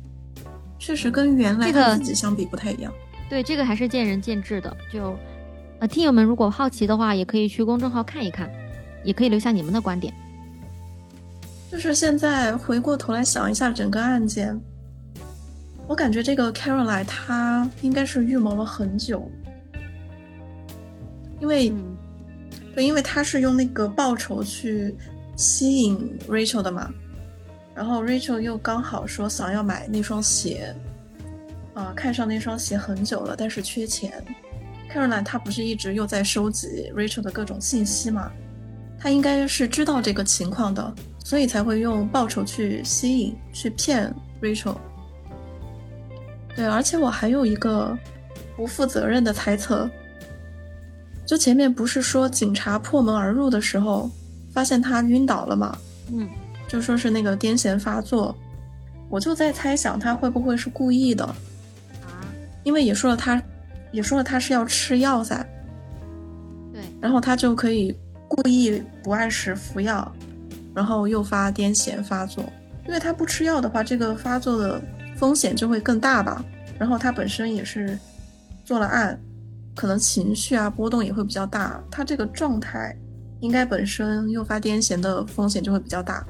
[0.78, 2.92] 确实跟原来自己相比不太一样。
[3.30, 4.76] 对，这个还是见仁见智的。
[4.92, 5.16] 就，
[5.78, 8.50] 呃，听友们如果好奇的话，也可以去公众号看一看，
[9.04, 10.12] 也可以留下你们的观点。
[11.70, 14.58] 就是现在回过头来想一下整个案件，
[15.86, 19.30] 我感觉这个 Caroline 她应该是预谋了很久，
[21.40, 21.70] 因为，
[22.74, 24.94] 对，因为她是用那个报酬去
[25.36, 26.90] 吸引 Rachel 的嘛，
[27.74, 30.74] 然后 Rachel 又刚好说想要买那双鞋，
[31.74, 34.24] 啊，看上那双鞋很久了，但是缺钱。
[34.90, 38.32] Caroline 她不是一直又在收集 Rachel 的各种信息嘛？
[38.98, 40.94] 她应该是知道这个情况的，
[41.24, 44.76] 所以才会用报酬去吸引、去骗 Rachel。
[46.56, 47.96] 对，而且我还有一个
[48.56, 49.88] 不负责任的猜测，
[51.24, 54.10] 就前面不是说警察破门而入的时候，
[54.52, 55.78] 发现他晕倒了吗？
[56.12, 56.28] 嗯，
[56.66, 58.36] 就说是那个癫痫发作，
[59.08, 61.24] 我就在猜想他会不会是故意的
[62.02, 62.26] 啊？
[62.64, 63.40] 因为也说了他。
[63.90, 65.42] 也说了，他是要吃药噻，
[66.70, 67.96] 对，然后他就可以
[68.28, 70.12] 故意不按时服药，
[70.74, 72.44] 然后诱发癫痫发作。
[72.86, 74.80] 因为他不吃药的话，这个发作的
[75.16, 76.44] 风险就会更大吧。
[76.78, 77.98] 然后他本身也是
[78.64, 79.18] 做了案，
[79.74, 81.82] 可能情绪啊波动也会比较大。
[81.90, 82.96] 他这个状态
[83.40, 86.24] 应该本身诱发癫痫的风险就会比较大。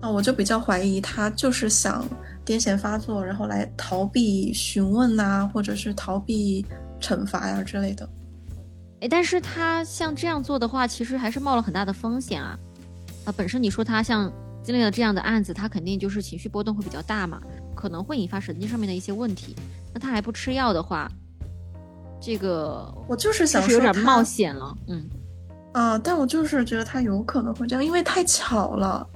[0.00, 2.08] 啊，我就比较怀疑他就是想
[2.46, 6.64] 癫痫发作，然后来逃避询问呐，或者是逃避
[7.00, 8.08] 惩罚呀之类的。
[9.02, 12.56] 哎，但是他像这样做的话，其实还是冒了很大的风险啊。
[13.24, 14.32] 啊，本身你说他像
[14.62, 17.40] 经历了这样的案子，他肯定就是情绪波动会比较大嘛，
[17.74, 19.56] 可能会引发神经上面的一些问题。
[19.92, 21.10] 那他还不吃药的话，
[22.20, 24.72] 这个我就是想说有点冒险了。
[24.86, 25.04] 嗯，
[25.72, 29.06] 啊，但我就是觉得他有可能会这样，因为太巧了。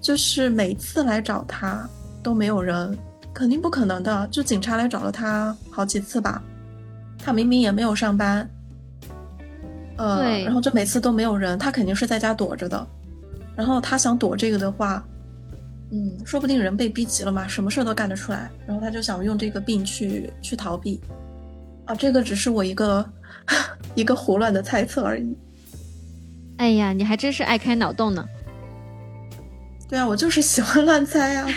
[0.00, 1.86] 就是每次来找他
[2.22, 2.96] 都没有人，
[3.34, 4.26] 肯定不可能的。
[4.28, 6.40] 就警察来找了他好几次吧，
[7.18, 8.48] 他明明也没有上班，
[10.00, 12.86] 呃，然后就每次都没有人，他肯定是在家躲着的。
[13.54, 15.04] 然后他想躲这个的话，
[15.92, 18.50] 嗯，说不定人被逼急了嘛，什么事都干得出来。
[18.66, 21.00] 然后他就想用这个病去去逃避。
[21.84, 23.04] 啊，这个只是我一个
[23.94, 25.36] 一个胡乱的猜测而已。
[26.56, 28.24] 哎呀，你还真是爱开脑洞呢。
[29.88, 31.48] 对啊，我就是喜欢乱猜啊。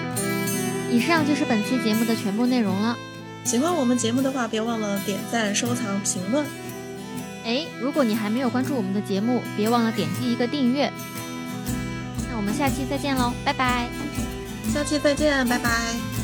[0.90, 2.96] 以上就是本期节目的全部内容了。
[3.44, 6.44] 喜欢我们节目的话，别忘了点赞、收藏、评论。
[7.44, 10.92] 哎，如果你还没有关注我们的节目，别忘了点击一个订阅。
[12.28, 13.88] 那我们下期再见喽，拜拜。
[14.72, 16.19] 下期再见，拜拜。